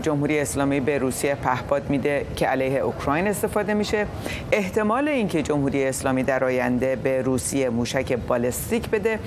جمهوری 0.02 0.40
اسلامی 0.40 0.80
به 0.80 0.98
روسیه 0.98 1.36
پهپاد 1.36 1.90
میده 1.90 2.26
که 2.36 2.48
علیه 2.48 2.80
اوکراین 2.80 3.28
استفاده 3.28 3.74
میشه. 3.74 4.06
احتمال 4.52 5.08
اینکه 5.08 5.42
جمهوری 5.42 5.86
اسلامی 5.86 6.24
در 6.24 6.44
آینده 6.44 6.96
به 6.96 7.22
روسیه 7.22 7.70
موشک 7.70 8.14
بالستیک 8.14 8.90
بده. 8.90 9.20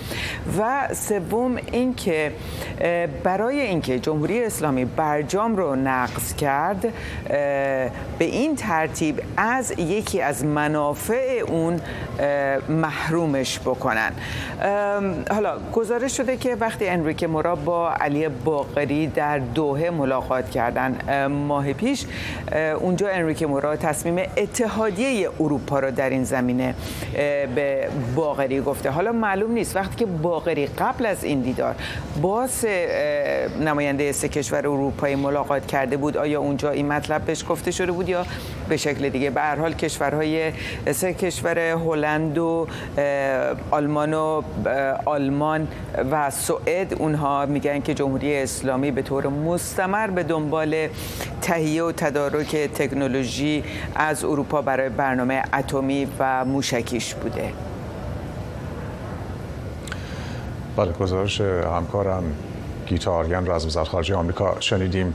و 0.58 0.88
سوم 0.94 1.56
اینکه 1.72 2.32
برای 3.24 3.60
اینکه 3.60 3.98
جمهوری 3.98 4.44
اسلامی 4.44 4.84
برجام 4.84 5.56
رو 5.56 5.76
نقض 5.76 6.34
کرد 6.34 6.92
به 8.18 8.24
این 8.24 8.56
ترتیب 8.56 9.22
از 9.36 9.78
یکی 9.78 10.20
از 10.20 10.44
منافع 10.44 11.42
اون 11.48 11.80
محرومش 12.68 13.60
بکنن. 13.60 14.12
حالا 15.30 15.58
گزارش 15.72 16.16
شده 16.16 16.36
که 16.36 16.56
وقتی 16.60 16.88
انریک 16.88 17.24
مورا 17.24 17.54
با 17.54 17.92
علی 17.92 18.28
باقری 18.28 19.06
در 19.06 19.40
دوهه 19.54 19.90
ملاقات 19.90 20.50
کردن 20.50 21.26
ماه 21.26 21.72
پیش 21.72 22.04
اونجا 22.80 23.08
انریک 23.08 23.42
مورا 23.42 23.76
تصمیم 23.76 24.26
اتحادیه 24.36 25.28
اروپا 25.40 25.78
رو 25.78 25.90
در 25.90 26.10
این 26.10 26.24
زمینه 26.24 26.74
به 27.54 27.88
باقری 28.16 28.60
گفته. 28.60 28.90
حالا 28.90 29.12
معلوم 29.12 29.52
نیست 29.52 29.76
وقتی 29.76 29.96
که 29.96 30.06
باقری 30.06 30.66
قبل 30.66 31.06
از 31.06 31.24
این 31.24 31.40
دیدار 31.40 31.74
با 32.22 32.46
نماینده 33.60 34.12
سه 34.12 34.28
کشور 34.28 34.58
اروپایی 34.58 35.14
ملاقات 35.14 35.66
کرده 35.66 35.96
بود 35.96 36.16
آیا 36.16 36.40
اونجا 36.40 36.70
این 36.70 36.88
مطلب 36.88 37.22
بهش 37.24 37.44
گفته 37.48 37.70
شده 37.70 37.92
بود 37.92 38.08
یا 38.08 38.26
به 38.68 38.76
شکل 38.76 39.08
دیگه؟ 39.08 39.30
به 39.30 39.40
هر 39.40 39.56
حال 39.56 39.72
کشورهای 39.72 40.52
سه 40.92 41.14
کشور 41.14 41.58
هلند 41.58 42.38
و 42.38 42.66
آلمان 43.70 44.14
و 44.14 44.42
آلمان 45.04 45.68
و 46.10 46.30
سوئد 46.30 46.94
اونها 46.98 47.46
میگن 47.46 47.80
که 47.80 47.94
جمهوری 47.94 48.36
اسلامی 48.36 48.90
به 48.90 49.02
طور 49.02 49.26
مستمر 49.34 50.06
به 50.06 50.22
دنبال 50.22 50.88
تهیه 51.40 51.82
و 51.82 51.92
تدارک 51.92 52.56
تکنولوژی 52.56 53.64
از 53.94 54.24
اروپا 54.24 54.62
برای 54.62 54.88
برنامه 54.88 55.42
اتمی 55.54 56.08
و 56.18 56.44
موشکیش 56.44 57.14
بوده. 57.14 57.52
بله 60.76 60.92
گزارش 60.92 61.40
همکارم 61.40 62.24
گیتا 62.86 63.12
آرگن 63.12 63.46
را 63.46 63.54
از 63.54 63.66
وزارت 63.66 63.88
خارجه 63.88 64.14
آمریکا. 64.14 64.56
شنیدیم 64.60 65.14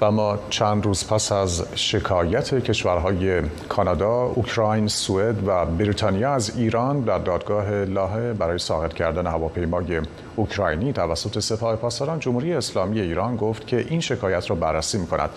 و 0.00 0.10
ما 0.10 0.38
چند 0.50 0.84
روز 0.84 1.06
پس 1.06 1.32
از 1.32 1.64
شکایت 1.74 2.54
کشورهای 2.54 3.42
کانادا، 3.68 4.32
اوکراین، 4.34 4.88
سوئد 4.88 5.48
و 5.48 5.66
بریتانیا 5.66 6.32
از 6.32 6.56
ایران 6.56 7.00
در 7.00 7.18
دادگاه 7.18 7.70
لاهه 7.70 8.32
برای 8.32 8.58
ساقط 8.58 8.92
کردن 8.92 9.26
هواپیمای 9.26 10.00
اوکراینی 10.36 10.92
توسط 10.92 11.38
سپاه 11.38 11.76
پاسداران 11.76 12.20
جمهوری 12.20 12.52
اسلامی 12.54 13.00
ایران 13.00 13.36
گفت 13.36 13.66
که 13.66 13.86
این 13.88 14.00
شکایت 14.00 14.50
را 14.50 14.56
بررسی 14.56 14.98
می‌کند. 14.98 15.30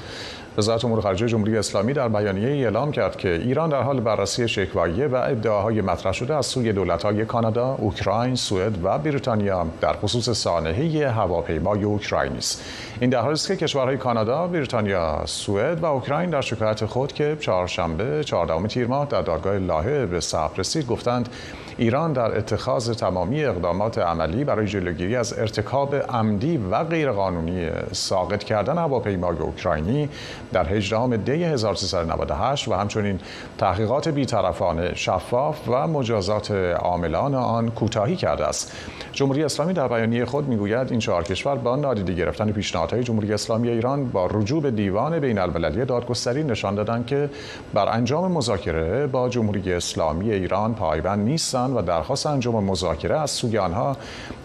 وزارت 0.57 0.85
امور 0.85 1.01
خارجه 1.01 1.27
جمهوری 1.27 1.57
اسلامی 1.57 1.93
در 1.93 2.07
بیانیه 2.07 2.47
اعلام 2.47 2.91
کرد 2.91 3.15
که 3.15 3.29
ایران 3.29 3.69
در 3.69 3.81
حال 3.81 3.99
بررسی 3.99 4.47
شکواییه 4.47 5.07
و 5.07 5.15
ادعاهای 5.15 5.81
مطرح 5.81 6.11
شده 6.11 6.35
از 6.35 6.45
سوی 6.45 6.73
دولت‌های 6.73 7.25
کانادا، 7.25 7.75
اوکراین، 7.79 8.35
سوئد 8.35 8.85
و 8.85 8.97
بریتانیا 8.97 9.65
در 9.81 9.93
خصوص 9.93 10.29
سانحه 10.29 11.09
هواپیمای 11.09 11.83
اوکراینی 11.83 12.37
است. 12.37 12.63
این 12.99 13.09
در 13.09 13.21
حالی 13.21 13.33
است 13.33 13.47
که 13.47 13.55
کشورهای 13.55 13.97
کانادا، 13.97 14.47
بریتانیا، 14.51 15.23
سوئد 15.25 15.79
و 15.79 15.85
اوکراین 15.85 16.29
در 16.29 16.41
شکایت 16.41 16.85
خود 16.85 17.13
که 17.13 17.37
چهارشنبه 17.39 18.23
14 18.23 18.67
تیر 18.67 18.87
ماه 18.87 19.05
در 19.05 19.21
دادگاه 19.21 19.57
لاهه 19.57 20.05
به 20.05 20.19
ثبت 20.19 20.59
رسید 20.59 20.87
گفتند 20.87 21.29
ایران 21.77 22.13
در 22.13 22.37
اتخاذ 22.37 22.91
تمامی 22.91 23.45
اقدامات 23.45 23.97
عملی 23.97 24.43
برای 24.43 24.67
جلوگیری 24.67 25.15
از 25.15 25.39
ارتکاب 25.39 25.95
عمدی 25.95 26.57
و 26.57 26.83
غیرقانونی 26.83 27.69
ساقط 27.91 28.43
کردن 28.43 28.77
هواپیمای 28.77 29.37
اوکراینی 29.37 30.09
در 30.53 30.65
18 30.65 31.17
دی 31.17 31.43
1398 31.43 32.67
و 32.67 32.73
همچنین 32.73 33.19
تحقیقات 33.57 34.07
بیطرفانه 34.07 34.95
شفاف 34.95 35.69
و 35.69 35.87
مجازات 35.87 36.51
عاملان 36.51 37.35
آن 37.35 37.71
کوتاهی 37.71 38.15
کرده 38.15 38.45
است. 38.45 38.71
جمهوری 39.13 39.43
اسلامی 39.43 39.73
در 39.73 39.87
بیانیه 39.87 40.25
خود 40.25 40.47
می‌گوید 40.47 40.91
این 40.91 40.99
چهار 40.99 41.23
کشور 41.23 41.55
با 41.55 41.75
نادیده 41.75 42.13
گرفتن 42.13 42.51
پیشنهادهای 42.51 43.03
جمهوری 43.03 43.33
اسلامی 43.33 43.69
ایران 43.69 44.09
با 44.09 44.25
رجوع 44.25 44.61
به 44.61 44.71
دیوان 44.71 45.19
بین 45.19 45.39
المللی 45.39 45.85
دادگستری 45.85 46.43
نشان 46.43 46.75
دادند 46.75 47.05
که 47.05 47.29
بر 47.73 47.89
انجام 47.89 48.31
مذاکره 48.31 49.07
با 49.07 49.29
جمهوری 49.29 49.73
اسلامی 49.73 50.31
ایران 50.31 50.73
پایبند 50.73 51.19
نیستند. 51.19 51.60
و 51.69 51.81
درخواست 51.81 52.25
انجام 52.25 52.63
مذاکره 52.63 53.19
از 53.19 53.31
سوی 53.31 53.57
آنها 53.57 53.97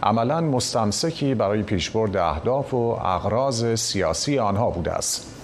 عملا 0.02 0.40
مستمسکی 0.40 1.34
برای 1.34 1.62
پیشبرد 1.62 2.16
اهداف 2.16 2.74
و 2.74 2.98
اغراض 3.02 3.74
سیاسی 3.74 4.38
آنها 4.38 4.70
بوده 4.70 4.92
است. 4.92 5.35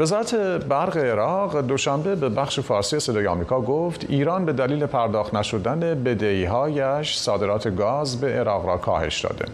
وزارت 0.00 0.34
برق 0.68 0.96
عراق 0.96 1.60
دوشنبه 1.60 2.14
به 2.14 2.28
بخش 2.28 2.60
فارسی 2.60 3.00
صدای 3.00 3.26
آمریکا 3.26 3.60
گفت 3.60 4.06
ایران 4.08 4.44
به 4.44 4.52
دلیل 4.52 4.86
پرداخت 4.86 5.34
نشدن 5.34 5.80
بدهی‌هایش 5.80 7.16
صادرات 7.16 7.76
گاز 7.76 8.20
به 8.20 8.28
عراق 8.28 8.66
را 8.66 8.76
کاهش 8.76 9.24
داده. 9.24 9.44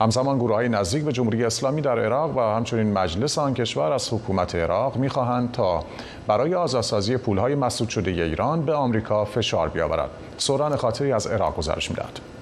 همزمان 0.00 0.38
گروه 0.38 0.54
های 0.54 0.68
نزدیک 0.68 1.04
به 1.04 1.12
جمهوری 1.12 1.44
اسلامی 1.44 1.80
در 1.80 1.98
عراق 1.98 2.36
و 2.36 2.40
همچنین 2.40 2.92
مجلس 2.92 3.38
آن 3.38 3.54
کشور 3.54 3.92
از 3.92 4.12
حکومت 4.12 4.54
عراق 4.54 4.96
می‌خواهند 4.96 5.52
تا 5.52 5.84
برای 6.26 6.54
آزادسازی 6.54 7.16
پولهای 7.16 7.54
مسدود 7.54 7.88
شده 7.88 8.10
ایران 8.10 8.62
به 8.62 8.74
آمریکا 8.74 9.24
فشار 9.24 9.68
بیاورد. 9.68 10.10
سوران 10.38 10.76
خاطری 10.76 11.12
از 11.12 11.26
عراق 11.26 11.56
گزارش 11.56 11.90
می‌دهد. 11.90 12.33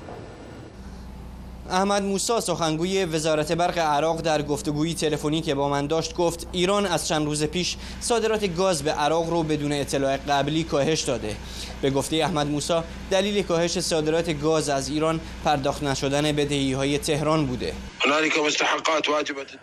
احمد 1.73 2.03
موسا 2.03 2.41
سخنگوی 2.41 3.05
وزارت 3.05 3.53
برق 3.53 3.79
عراق 3.79 4.21
در 4.21 4.43
گفتگویی 4.43 4.95
تلفنی 4.95 5.41
که 5.41 5.55
با 5.55 5.69
من 5.69 5.87
داشت 5.87 6.15
گفت 6.15 6.47
ایران 6.53 6.87
از 6.87 7.09
چند 7.09 7.25
روز 7.25 7.45
پیش 7.45 7.77
صادرات 8.01 8.57
گاز 8.57 8.83
به 8.83 8.91
عراق 8.91 9.31
رو 9.31 9.43
بدون 9.43 9.73
اطلاع 9.73 10.17
قبلی 10.17 10.65
کاهش 10.65 11.01
داده. 11.01 11.37
به 11.83 11.91
گفته 11.91 12.17
احمد 12.17 12.47
موسا 12.47 12.85
دلیل 13.11 13.43
کاهش 13.43 13.81
صادرات 13.81 14.41
گاز 14.41 14.69
از 14.69 14.89
ایران 14.89 15.21
پرداخت 15.45 15.83
نشدن 15.83 16.33
بدهی 16.33 16.73
های 16.73 16.99
تهران 16.99 17.47
بوده. 17.47 17.73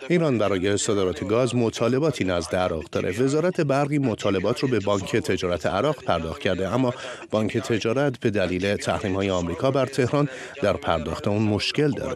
ایران 0.08 0.38
برای 0.38 0.76
صادرات 0.76 1.24
گاز 1.24 1.54
مطالباتی 1.54 2.24
نزد 2.24 2.56
عراق 2.56 2.84
داره. 2.92 3.22
وزارت 3.22 3.60
برقی 3.60 3.98
مطالبات 3.98 4.60
رو 4.60 4.68
به 4.68 4.80
بانک 4.80 5.16
تجارت 5.16 5.66
عراق 5.66 6.04
پرداخت 6.04 6.40
کرده. 6.40 6.68
اما 6.68 6.94
بانک 7.30 7.58
تجارت 7.58 8.20
به 8.20 8.30
دلیل 8.30 8.76
تحریم 8.76 9.14
های 9.14 9.30
آمریکا 9.30 9.70
بر 9.70 9.86
تهران 9.86 10.28
در 10.62 10.72
پرداخت 10.72 11.28
اون 11.28 11.42
مشکل 11.42 11.90
داره. 11.90 12.14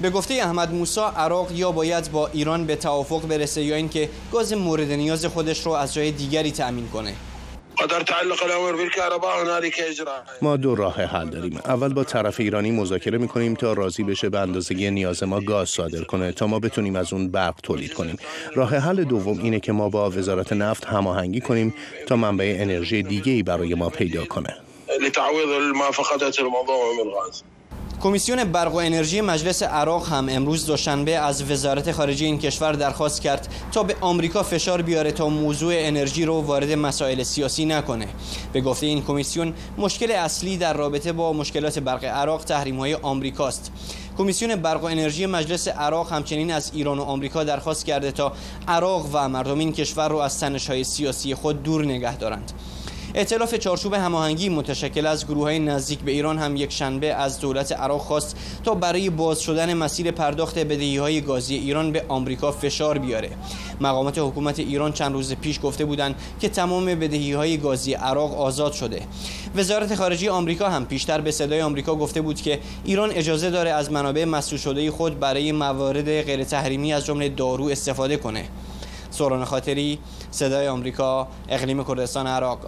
به 0.00 0.10
گفته 0.10 0.34
احمد 0.34 0.72
موسا 0.72 1.08
عراق 1.08 1.52
یا 1.52 1.72
باید 1.72 2.12
با 2.12 2.26
ایران 2.26 2.66
به 2.66 2.76
توافق 2.76 3.26
برسه 3.28 3.62
یا 3.62 3.76
اینکه 3.76 4.08
گاز 4.32 4.52
مورد 4.52 4.92
نیاز 4.92 5.26
خودش 5.26 5.66
رو 5.66 5.72
از 5.72 5.94
جای 5.94 6.10
دیگری 6.10 6.52
تأمین 6.52 6.88
کنه. 6.88 7.14
ما 10.42 10.56
دو 10.56 10.74
راه 10.74 11.02
حل 11.02 11.30
داریم. 11.30 11.60
اول 11.64 11.92
با 11.92 12.04
طرف 12.04 12.40
ایرانی 12.40 12.70
مذاکره 12.70 13.18
می‌کنیم 13.18 13.54
تا 13.54 13.72
راضی 13.72 14.02
بشه 14.02 14.28
به 14.28 14.38
اندازه 14.38 14.90
نیاز 14.90 15.22
ما 15.22 15.40
گاز 15.40 15.68
صادر 15.68 16.04
کنه 16.04 16.32
تا 16.32 16.46
ما 16.46 16.58
بتونیم 16.58 16.96
از 16.96 17.12
اون 17.12 17.30
برق 17.30 17.54
تولید 17.62 17.94
کنیم. 17.94 18.16
راه 18.54 18.76
حل 18.76 19.04
دوم 19.04 19.38
اینه 19.42 19.60
که 19.60 19.72
ما 19.72 19.88
با 19.88 20.10
وزارت 20.10 20.52
نفت 20.52 20.84
هماهنگی 20.84 21.40
کنیم 21.40 21.74
تا 22.06 22.16
منبع 22.16 22.56
انرژی 22.58 23.02
دیگه 23.02 23.32
ای 23.32 23.42
برای 23.42 23.74
ما 23.74 23.88
پیدا 23.88 24.24
کنه. 24.24 24.56
لتعویض 25.00 25.74
ما 25.74 25.90
فقدت 25.90 26.40
الموضوع 26.40 26.94
من 26.94 27.10
الغاز. 27.10 27.42
کمیسیون 28.02 28.44
برق 28.44 28.74
و 28.74 28.76
انرژی 28.76 29.20
مجلس 29.20 29.62
عراق 29.62 30.08
هم 30.08 30.28
امروز 30.30 30.66
دوشنبه 30.66 31.18
از 31.18 31.50
وزارت 31.50 31.92
خارجه 31.92 32.26
این 32.26 32.38
کشور 32.38 32.72
درخواست 32.72 33.22
کرد 33.22 33.48
تا 33.72 33.82
به 33.82 33.96
آمریکا 34.00 34.42
فشار 34.42 34.82
بیاره 34.82 35.12
تا 35.12 35.28
موضوع 35.28 35.72
انرژی 35.76 36.24
رو 36.24 36.40
وارد 36.40 36.72
مسائل 36.72 37.22
سیاسی 37.22 37.64
نکنه. 37.64 38.08
به 38.52 38.60
گفته 38.60 38.86
این 38.86 39.02
کمیسیون 39.02 39.54
مشکل 39.78 40.10
اصلی 40.10 40.56
در 40.56 40.72
رابطه 40.72 41.12
با 41.12 41.32
مشکلات 41.32 41.78
برق 41.78 42.04
عراق 42.04 42.44
تحریم 42.44 42.78
های 42.78 42.94
آمریکاست 42.94 43.72
کمیسیون 44.18 44.56
برق 44.56 44.82
و 44.82 44.86
انرژی 44.86 45.26
مجلس 45.26 45.68
عراق 45.68 46.12
همچنین 46.12 46.52
از 46.52 46.70
ایران 46.74 46.98
و 46.98 47.02
آمریکا 47.02 47.44
درخواست 47.44 47.86
کرده 47.86 48.12
تا 48.12 48.32
عراق 48.68 49.06
و 49.12 49.28
مردم 49.28 49.58
این 49.58 49.72
کشور 49.72 50.08
رو 50.08 50.16
از 50.16 50.42
های 50.42 50.84
سیاسی 50.84 51.34
خود 51.34 51.62
دور 51.62 51.84
نگه 51.84 52.16
دارند. 52.16 52.52
ائتلاف 53.14 53.54
چارچوب 53.54 53.94
هماهنگی 53.94 54.48
متشکل 54.48 55.06
از 55.06 55.26
گروه 55.26 55.42
های 55.42 55.58
نزدیک 55.58 55.98
به 55.98 56.12
ایران 56.12 56.38
هم 56.38 56.56
یک 56.56 56.72
شنبه 56.72 57.14
از 57.14 57.40
دولت 57.40 57.72
عراق 57.72 58.00
خواست 58.00 58.36
تا 58.64 58.74
برای 58.74 59.10
باز 59.10 59.40
شدن 59.40 59.74
مسیر 59.74 60.10
پرداخت 60.10 60.58
بدهی 60.58 60.96
های 60.96 61.20
گازی 61.20 61.54
ایران 61.54 61.92
به 61.92 62.04
آمریکا 62.08 62.52
فشار 62.52 62.98
بیاره. 62.98 63.30
مقامات 63.80 64.18
حکومت 64.18 64.58
ایران 64.58 64.92
چند 64.92 65.12
روز 65.12 65.34
پیش 65.34 65.60
گفته 65.62 65.84
بودند 65.84 66.14
که 66.40 66.48
تمام 66.48 66.86
بدهی 66.86 67.32
های 67.32 67.58
گازی 67.58 67.94
عراق 67.94 68.40
آزاد 68.40 68.72
شده. 68.72 69.02
وزارت 69.56 69.94
خارجه 69.94 70.30
آمریکا 70.30 70.68
هم 70.68 70.86
پیشتر 70.86 71.20
به 71.20 71.30
صدای 71.30 71.62
آمریکا 71.62 71.94
گفته 71.94 72.20
بود 72.20 72.40
که 72.40 72.58
ایران 72.84 73.10
اجازه 73.10 73.50
داره 73.50 73.70
از 73.70 73.92
منابع 73.92 74.24
مسئول 74.24 74.58
شده 74.58 74.90
خود 74.90 75.20
برای 75.20 75.52
موارد 75.52 76.22
غیر 76.22 76.44
تحریمی 76.44 76.92
از 76.92 77.06
جمله 77.06 77.28
دارو 77.28 77.64
استفاده 77.64 78.16
کنه. 78.16 78.44
سوران 79.10 79.44
خاطری 79.44 79.98
صدای 80.30 80.68
آمریکا 80.68 81.28
اقلیم 81.48 81.84
کردستان 81.84 82.26
عراق. 82.26 82.58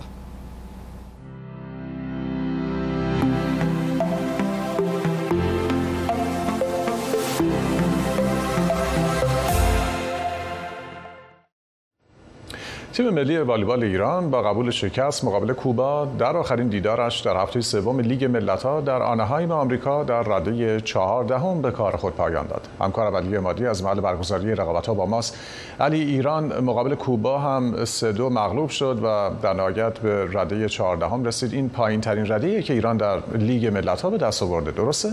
تیم 12.92 13.08
ملی 13.08 13.38
والیبال 13.38 13.82
ایران 13.82 14.30
با 14.30 14.42
قبول 14.42 14.70
شکست 14.70 15.24
مقابل 15.24 15.52
کوبا 15.52 16.08
در 16.18 16.36
آخرین 16.36 16.68
دیدارش 16.68 17.20
در 17.20 17.36
هفته 17.36 17.60
سوم 17.60 18.00
لیگ 18.00 18.24
ملت‌ها 18.24 18.80
در 18.80 19.02
آنهایم 19.02 19.52
آمریکا 19.52 20.04
در 20.04 20.22
رده 20.22 20.80
چهاردهم 20.80 21.62
به 21.62 21.70
کار 21.70 21.96
خود 21.96 22.14
پایان 22.14 22.46
داد. 22.46 22.68
همکار 22.80 23.16
علی 23.16 23.38
مادی 23.38 23.66
از 23.66 23.84
محل 23.84 24.00
برگزاری 24.00 24.54
رقابت‌ها 24.54 24.94
با 24.94 25.06
ماست. 25.06 25.36
علی 25.80 26.00
ایران 26.00 26.60
مقابل 26.60 26.94
کوبا 26.94 27.38
هم 27.38 27.84
سه 27.84 28.12
دو 28.12 28.30
مغلوب 28.30 28.68
شد 28.68 28.98
و 29.04 29.30
در 29.42 29.52
نهایت 29.52 29.98
به 29.98 30.28
رده 30.32 30.68
چهاردهم 30.68 31.24
رسید. 31.24 31.52
این 31.52 31.68
پایین 31.68 32.00
ترین 32.00 32.32
رده 32.32 32.62
که 32.62 32.72
ایران 32.72 32.96
در 32.96 33.18
لیگ 33.34 33.66
ملت‌ها 33.66 34.10
به 34.10 34.18
دست 34.18 34.42
آورده. 34.42 34.70
درسته؟ 34.70 35.08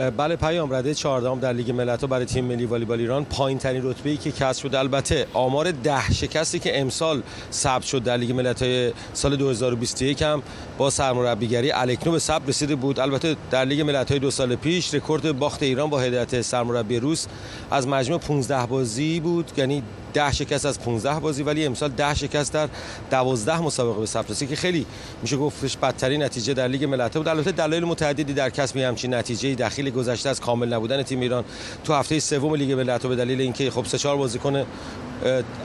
بله 0.00 0.36
پیام 0.36 0.74
رده 0.74 0.94
14 0.94 1.40
در 1.40 1.52
لیگ 1.52 1.70
ملت‌ها 1.70 2.06
برای 2.06 2.24
تیم 2.24 2.44
ملی 2.44 2.64
والیبال 2.64 3.00
ایران. 3.00 3.24
پایین 3.24 3.58
ترین 3.58 3.82
رتبه‌ای 3.84 4.16
که 4.16 4.32
کسب 4.32 4.62
شد 4.62 4.74
البته 4.74 5.26
آمار 5.32 5.70
ده 5.70 6.12
شکستی 6.12 6.58
که 6.58 6.80
امسال 6.80 7.22
ثبت 7.52 7.82
شد 7.82 8.02
در 8.02 8.16
لیگ 8.16 8.32
ملت‌های 8.32 8.92
سال 9.12 9.36
2021 9.36 10.22
هم 10.22 10.42
با 10.78 10.90
سرمربیگری 10.90 11.72
الکنو 11.72 12.12
به 12.12 12.18
ثبت 12.18 12.48
رسیده 12.48 12.74
بود. 12.74 13.00
البته 13.00 13.36
در 13.50 13.64
لیگ 13.64 13.80
ملت‌های 13.80 14.20
دو 14.20 14.30
سال 14.30 14.56
پیش 14.56 14.94
رکورد 14.94 15.38
باخت 15.38 15.62
ایران 15.62 15.90
با 15.90 16.00
هدایت 16.00 16.42
سرمربی 16.42 16.98
روس 16.98 17.26
از 17.70 17.88
مجموع 17.88 18.18
15 18.18 18.66
بازی 18.66 19.20
بود. 19.20 19.50
یعنی 19.56 19.82
ده 20.14 20.32
شکست 20.32 20.66
از 20.66 20.80
15 20.80 21.20
بازی 21.20 21.42
ولی 21.42 21.66
امسال 21.66 21.90
ده 21.90 22.14
شکست 22.14 22.52
در 22.52 22.68
12 23.10 23.60
مسابقه 23.60 24.00
به 24.00 24.06
ثبت 24.06 24.30
رسید 24.30 24.48
که 24.48 24.56
خیلی 24.56 24.86
میشه 25.22 25.36
گفتش 25.36 25.76
بدترین 25.76 26.22
نتیجه 26.22 26.54
در 26.54 26.68
لیگ 26.68 26.84
ملت‌ها 26.84 27.20
بود. 27.20 27.28
البته 27.28 27.52
دلایل 27.52 27.84
متعددی 27.84 28.32
در 28.32 28.50
کسب 28.50 28.76
همچین 28.76 29.14
نتیجه 29.14 29.54
داخل 29.54 29.90
گذشته 29.90 30.28
از 30.28 30.40
کامل 30.40 30.74
نبودن 30.74 31.02
تیم 31.02 31.20
ایران 31.20 31.44
تو 31.84 31.94
هفته 31.94 32.20
سوم 32.20 32.54
لیگ 32.54 32.72
ملت‌ها 32.72 33.08
به 33.08 33.16
دلیل 33.16 33.40
اینکه 33.40 33.70
خب 33.70 33.84
سه 33.84 33.98
چهار 33.98 34.16
بازیکن 34.16 34.64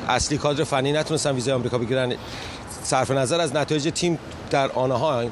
اصلی 0.08 0.38
کادر 0.38 0.64
فنی 0.64 0.92
نتونستن 0.92 1.32
ویزای 1.32 1.54
آمریکا 1.54 1.78
بگیرن 1.78 2.14
صرف 2.84 3.12
نظر 3.12 3.40
از 3.40 3.56
نتایج 3.56 3.92
تیم 3.96 4.20
در 4.50 4.72
آنها 4.72 5.24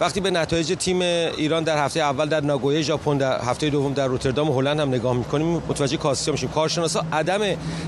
وقتی 0.00 0.20
به 0.20 0.30
نتایج 0.30 0.74
تیم 0.78 1.00
ایران 1.00 1.64
در 1.64 1.84
هفته 1.84 2.00
اول 2.00 2.28
در 2.28 2.40
ناگویا 2.40 2.82
ژاپن 2.82 3.18
در 3.18 3.40
هفته 3.40 3.70
دوم 3.70 3.92
در 3.92 4.06
روتردام 4.06 4.50
هلند 4.50 4.80
هم 4.80 4.88
نگاه 4.88 5.16
می‌کنیم 5.16 5.46
متوجه 5.46 5.96
کاسیا 5.96 6.32
میشیم. 6.32 6.48
کارشناسا 6.48 7.04
عدم 7.12 7.40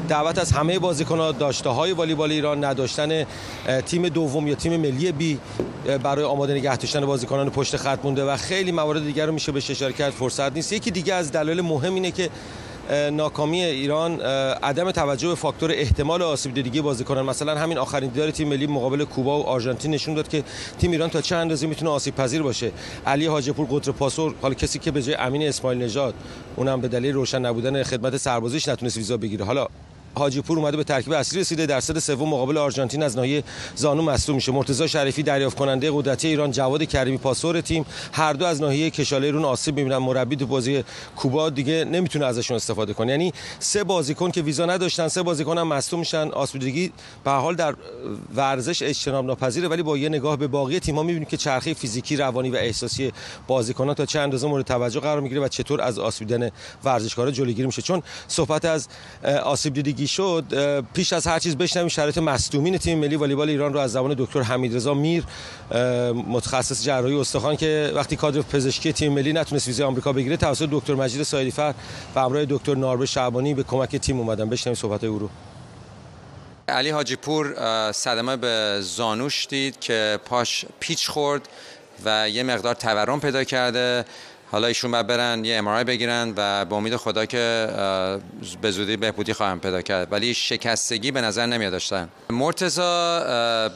دعوت 0.09 0.39
از 0.39 0.53
همه 0.53 0.79
بازیکن‌ها 0.79 1.33
داشته 1.33 1.71
های 1.71 1.93
والیبال 1.93 2.33
ایران 2.33 2.65
نداشتن 2.65 3.25
تیم 3.87 4.09
دوم 4.09 4.47
یا 4.47 4.55
تیم 4.55 4.77
ملی 4.77 5.13
بی 5.13 5.39
برای 6.03 6.25
آماده 6.25 6.55
نگه 6.55 6.77
داشتن 6.77 7.07
بازیکنان 7.07 7.51
پشت 7.51 7.77
خط 7.77 7.99
مونده 8.05 8.25
و 8.25 8.37
خیلی 8.37 8.73
موارد 8.73 9.05
دیگر 9.05 9.27
رو 9.27 9.33
میشه 9.33 9.53
به 9.53 9.59
اشاره 9.71 9.93
کرد. 9.93 10.13
فرصت 10.13 10.53
نیست. 10.53 10.73
یکی 10.73 10.91
دیگه 10.91 11.15
از 11.15 11.33
دلایل 11.33 11.61
مهم 11.61 11.95
اینه 11.95 12.11
که 12.11 12.31
ناکامی 12.91 13.63
ایران 13.63 14.21
عدم 14.63 14.91
توجه 14.91 15.29
به 15.29 15.35
فاکتور 15.35 15.71
احتمال 15.73 16.23
آسیب 16.23 16.55
دیدگی 16.55 16.81
بازیکنان 16.81 17.25
مثلا 17.25 17.59
همین 17.59 17.79
آخرین 17.79 18.11
دیدار 18.11 18.31
تیم 18.31 18.49
ملی 18.49 18.67
مقابل 18.67 19.05
کوبا 19.05 19.41
و 19.41 19.47
آرژانتین 19.47 19.91
نشون 19.91 20.15
داد 20.15 20.29
که 20.29 20.45
تیم 20.79 20.91
ایران 20.91 21.11
تا 21.11 21.21
چه 21.21 21.37
اندازه 21.37 21.67
می‌تونه 21.67 21.91
آسیب 21.91 22.15
پذیر 22.15 22.43
باشه. 22.43 22.73
علی 23.07 23.27
حاجپور 23.27 23.67
قطر 23.71 23.93
پاسور 23.93 24.35
حالا 24.43 24.55
کسی 24.55 24.79
که 24.79 24.91
به 24.91 25.03
جای 25.03 25.15
امین 25.15 25.49
اسماعیل 25.49 25.83
نژاد 25.83 26.15
اونم 26.57 26.81
به 26.81 26.89
دلیل 26.89 27.15
روشن 27.15 27.39
نبودن 27.39 27.83
خدمت 27.83 28.17
سربازیش 28.17 28.69
نتونست 28.69 28.97
ویزا 28.97 29.17
بگیره. 29.17 29.45
حالا 29.45 29.67
حاجی 30.15 30.41
پور 30.41 30.59
اومده 30.59 30.77
به 30.77 30.85
ترکیب 30.85 31.13
اصلی 31.13 31.41
رسیده. 31.41 31.67
در 31.67 31.81
سد 31.81 31.99
سوم 31.99 32.29
مقابل 32.29 32.59
آرژانتین 32.59 33.03
از 33.03 33.17
ناحیه 33.17 33.45
زانو 33.75 34.03
مصدوم 34.03 34.37
میشه. 34.37 34.53
مرتضی 34.53 34.89
شریفی 34.89 35.23
دریافت 35.23 35.57
کننده 35.57 35.91
قدرتی 35.93 36.29
ایران 36.29 36.51
جواد 36.51 36.85
کریمی 36.85 37.19
پاسور 37.19 37.61
تیم. 37.61 37.87
هر 38.13 38.33
دو 38.33 38.45
از 38.45 38.61
ناحیه 38.61 38.91
کشاله 38.91 39.31
رون 39.31 39.45
آسیب 39.45 39.77
می‌بینن. 39.77 39.97
مربی 39.97 40.37
تو 40.37 40.47
بازی 40.47 40.85
کوبا 41.17 41.51
دیگه 41.51 41.85
نمی‌تونه 41.85 42.27
ازشون 42.27 42.57
استفاده 42.57 42.93
کنه. 42.93 43.11
یعنی 43.11 43.33
سه 43.59 43.85
بازیکن 43.85 44.31
که 44.31 44.43
ویزا 44.43 44.67
نداشتن 44.67 45.09
سه 45.09 45.23
بازیکن 45.23 45.59
هم 45.59 45.69
مصدوم 45.69 46.01
میشن. 46.01 46.29
آسودگی 46.29 46.93
به 47.25 47.31
حال 47.31 47.55
در 47.55 47.75
ورزش 48.35 48.83
اجتناب 48.83 49.25
ناپذیره 49.25 49.69
ولی 49.69 49.83
با 49.83 49.99
یه 49.99 50.09
نگاه 50.09 50.37
به 50.37 50.47
باقی 50.47 50.81
تیم‌ها 50.81 51.03
می‌بینیم 51.03 51.29
که 51.29 51.37
چرخه 51.37 51.75
فیزیکی 51.75 52.17
روانی 52.17 52.51
و 52.51 52.57
احساسی 52.57 53.13
بازیکنان 53.47 53.95
تا 53.95 54.07
چه 54.07 54.21
اندازه 54.21 54.47
مورد 54.47 54.65
توجه 54.65 55.01
قرار 55.01 55.21
می‌گیره 55.21 55.41
و 55.41 55.49
چطور 55.49 55.81
از 55.81 55.99
آسیب 55.99 56.29
دیدن 56.29 56.51
ورزشکارا 56.85 57.31
جلوگیری 57.31 57.67
میشه. 57.67 57.83
چون 57.83 58.03
صحبت 58.29 58.65
از 58.65 58.89
آسیب 59.45 59.75
دیدگی 59.75 60.02
شد 60.07 60.45
پیش 60.95 61.13
از 61.13 61.27
هر 61.27 61.39
چیز 61.39 61.57
بشنویم 61.57 61.89
شرایط 61.89 62.19
مصدومین 62.19 62.79
تیم 62.79 62.99
ملی 62.99 63.17
والیبال 63.17 63.49
ایران 63.49 63.73
رو 63.73 63.79
از 63.79 63.93
زبان 63.93 64.15
دکتر 64.19 64.43
حمیدرضا 64.43 64.95
میر 64.95 65.25
متخصص 66.29 66.85
جراحی 66.85 67.15
استخوان 67.15 67.57
که 67.57 67.93
وقتی 67.95 68.17
کادر 68.17 68.43
پزشکی 68.43 68.93
تیم 68.93 69.13
ملی 69.13 69.33
نتونست 69.33 69.67
ویزای 69.67 69.87
آمریکا 69.87 70.13
بگیره 70.13 70.37
توسط 70.37 70.69
دکتر 70.71 70.95
مجید 70.95 71.23
سایدیفر 71.23 71.75
و 72.15 72.21
همراه 72.21 72.45
دکتر 72.45 72.75
ناربه 72.75 73.07
شعبانی 73.07 73.55
به 73.55 73.63
کمک 73.63 73.97
تیم 73.97 74.19
اومدن. 74.19 74.49
بشنویم 74.49 74.75
صحبت 74.75 75.05
او 75.05 75.19
رو. 75.19 75.29
علی 76.69 76.91
حاجی 76.91 77.17
پور 77.17 77.55
صدمه 77.93 78.37
به 78.37 78.79
زانوش 78.81 79.47
دید 79.47 79.81
که 79.81 80.19
پاش 80.25 80.65
پیچ 80.81 81.09
خورد 81.09 81.49
و 82.05 82.29
یه 82.29 82.43
مقدار 82.43 82.75
تورم 82.75 83.21
پیدا 83.21 83.45
کرده. 83.45 84.05
حالا 84.53 84.67
ایشون 84.67 84.91
باید 84.91 85.07
برن 85.07 85.45
یه 85.45 85.57
امارای 85.57 85.85
بگیرن 85.85 86.33
و 86.37 86.65
به 86.65 86.75
امید 86.75 86.97
خدا 86.97 87.27
که 87.27 87.69
به 88.63 88.71
زودی 88.71 88.97
بهبودی 88.97 89.33
خواهم 89.33 89.61
پیدا 89.61 89.83
کرد. 89.83 90.13
ولی 90.13 90.35
شکستگی 90.35 91.11
به 91.11 91.21
نظر 91.21 91.47
نمیاد 91.47 91.73
داشتن. 91.73 92.09
مرتزا 92.31 93.19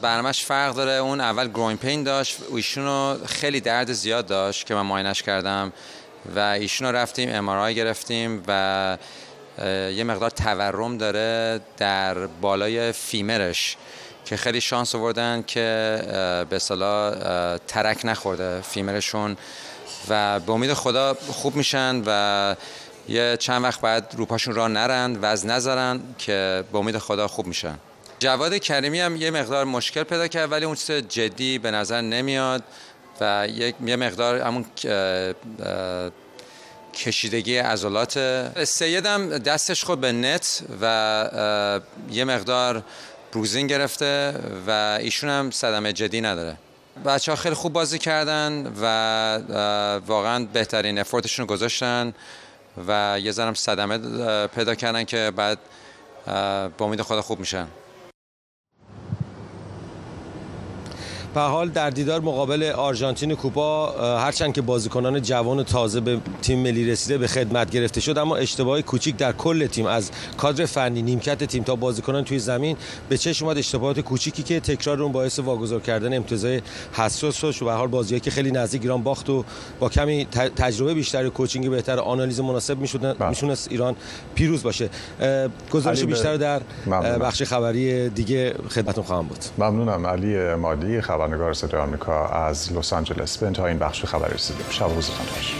برنامهش 0.01 0.45
فرق 0.45 0.75
داره. 0.75 0.91
اون 0.91 1.21
اول 1.21 1.47
گروین 1.47 1.77
پین 1.77 2.03
داشت. 2.03 2.37
ایشونو 2.51 3.17
خیلی 3.25 3.61
درد 3.61 3.91
زیاد 3.91 4.25
داشت 4.25 4.67
که 4.67 4.75
من 4.75 4.81
ماینش 4.81 5.23
کردم 5.23 5.73
و 6.35 6.39
ایشونو 6.39 6.91
رفتیم 6.91 7.29
امارای 7.35 7.75
گرفتیم 7.75 8.43
و 8.47 8.97
یه 9.95 10.03
مقدار 10.03 10.29
تورم 10.29 10.97
داره 10.97 11.59
در 11.77 12.27
بالای 12.27 12.91
فیمرش 12.91 13.77
که 14.25 14.37
خیلی 14.37 14.61
شانس 14.61 14.95
آوردن 14.95 15.43
که 15.47 16.01
به 16.49 16.59
صلاح 16.59 17.57
ترک 17.57 18.05
نخورده. 18.05 18.61
فیمرشون 18.61 19.37
و 20.09 20.39
به 20.39 20.51
امید 20.51 20.73
خدا 20.73 21.17
خوب 21.27 21.55
میشن 21.55 22.03
و 22.05 22.55
یه 23.09 23.37
چند 23.39 23.63
وقت 23.63 23.81
بعد 23.81 24.13
روپاشون 24.17 24.55
را 24.55 24.67
نرند 24.67 25.19
وزن 25.21 25.51
نذارن 25.51 25.99
که 26.17 26.63
به 26.71 26.77
امید 26.77 26.97
خدا 26.97 27.27
خوب 27.27 27.47
میشن. 27.47 27.79
جواد 28.19 28.57
کریمی 28.57 28.99
هم 28.99 29.15
یه 29.15 29.31
مقدار 29.31 29.65
مشکل 29.65 30.03
پیدا 30.03 30.27
کرد 30.27 30.51
ولی 30.51 30.65
اون 30.65 30.75
چیز 30.75 30.91
جدی 30.91 31.59
به 31.59 31.71
نظر 31.71 32.01
نمیاد 32.01 32.63
و 33.21 33.47
یه 33.85 33.95
مقدار 33.95 34.41
همون 34.41 34.65
کشیدگی 36.93 37.57
عضلات. 37.57 38.19
سیدم 38.63 39.37
دستش 39.37 39.83
خود 39.83 40.01
به 40.01 40.11
نت 40.11 40.61
و 40.81 41.29
یه 42.11 42.23
مقدار 42.23 42.83
بروزین 43.33 43.67
گرفته 43.67 44.33
و 44.67 44.97
ایشون 45.01 45.29
هم 45.29 45.51
صدمه 45.51 45.93
جدی 45.93 46.21
نداره. 46.21 46.57
بچه 47.05 47.31
ها 47.31 47.35
خیلی 47.35 47.55
خوب 47.55 47.73
بازی 47.73 47.99
کردن 47.99 48.73
و 48.81 49.99
واقعا 50.07 50.45
بهترین 50.53 50.99
افورتشون 50.99 51.47
رو 51.47 51.53
گذاشتن 51.53 52.13
و 52.87 53.19
یه 53.21 53.31
ذرم 53.31 53.53
صدمه 53.53 53.97
پیدا 54.47 54.75
کردن 54.75 55.03
که 55.03 55.31
بعد 55.35 55.57
با 56.77 56.85
امید 56.85 57.01
خدا 57.01 57.21
خوب 57.21 57.39
میشن. 57.39 57.67
به 61.35 61.41
حال 61.41 61.69
در 61.69 61.89
دیدار 61.89 62.21
مقابل 62.21 62.63
آرژانتین 62.63 63.35
کوپا 63.35 63.91
هرچند 64.17 64.53
که 64.53 64.61
بازیکنان 64.61 65.21
جوان 65.21 65.63
تازه 65.63 65.99
به 65.99 66.19
تیم 66.41 66.59
ملی 66.59 66.91
رسیده 66.91 67.17
به 67.17 67.27
خدمت 67.27 67.71
گرفته 67.71 68.01
شد 68.01 68.17
اما 68.17 68.35
اشتباه 68.35 68.81
کوچیک 68.81 69.17
در 69.17 69.31
کل 69.31 69.67
تیم. 69.67 69.85
از 69.85 70.11
کادر 70.37 70.65
فنی 70.65 71.01
نیمکت 71.01 71.43
تیم 71.43 71.63
تا 71.63 71.75
بازیکنان 71.75 72.23
توی 72.23 72.39
زمین 72.39 72.77
به 73.09 73.17
چشم 73.17 73.45
اومد 73.45 73.57
اشتباهات 73.57 73.99
کوچیکی 73.99 74.43
که 74.43 74.59
تکرار 74.59 75.03
اون 75.03 75.11
باعث 75.11 75.39
واگذار 75.39 75.79
کردن 75.79 76.13
امتیازهای 76.13 76.61
حساس 76.93 77.35
شد 77.35 77.61
و 77.61 77.65
به 77.65 77.71
حال 77.71 77.87
بازیایی 77.87 78.19
که 78.19 78.31
خیلی 78.31 78.51
نزدیک 78.51 78.81
ایران 78.81 79.03
باخت 79.03 79.29
و 79.29 79.43
با 79.79 79.89
کمی 79.89 80.25
تجربه 80.55 80.93
بیشتر 80.93 81.29
کوچینگ 81.29 81.69
بهتر 81.69 81.99
آنالیز 81.99 82.39
مناسب 82.39 82.79
می‌شد 82.79 83.23
میشونست 83.29 83.67
ایران 83.71 83.95
پیروز 84.35 84.63
باشه. 84.63 84.89
گزارش 85.71 86.03
بیشتر 86.03 86.37
در 86.37 86.61
بخش 87.21 87.43
خبری 87.43 88.09
دیگه 88.09 88.53
خدمتتون 88.69 89.03
خواهم 89.03 89.27
بود. 89.27 89.39
ممنونم. 89.57 90.07
علی 90.07 90.55
مادی 90.55 91.01
خبرنگار 91.17 91.53
صدای 91.53 91.81
آمریکا 91.81 92.27
از 92.27 92.73
لس 92.73 92.93
آنجلس. 92.93 93.37
به 93.37 93.47
انتهای 93.47 93.69
این 93.69 93.79
بخش 93.79 94.05
خبری 94.05 94.33
رسیدیم. 94.33 94.65
شب 94.69 94.89
روز 94.95 95.09
خوش 95.09 95.55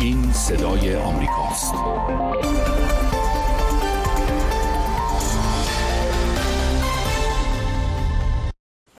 این 0.00 0.32
صدای 0.32 0.96
آمریکاست 0.96 1.27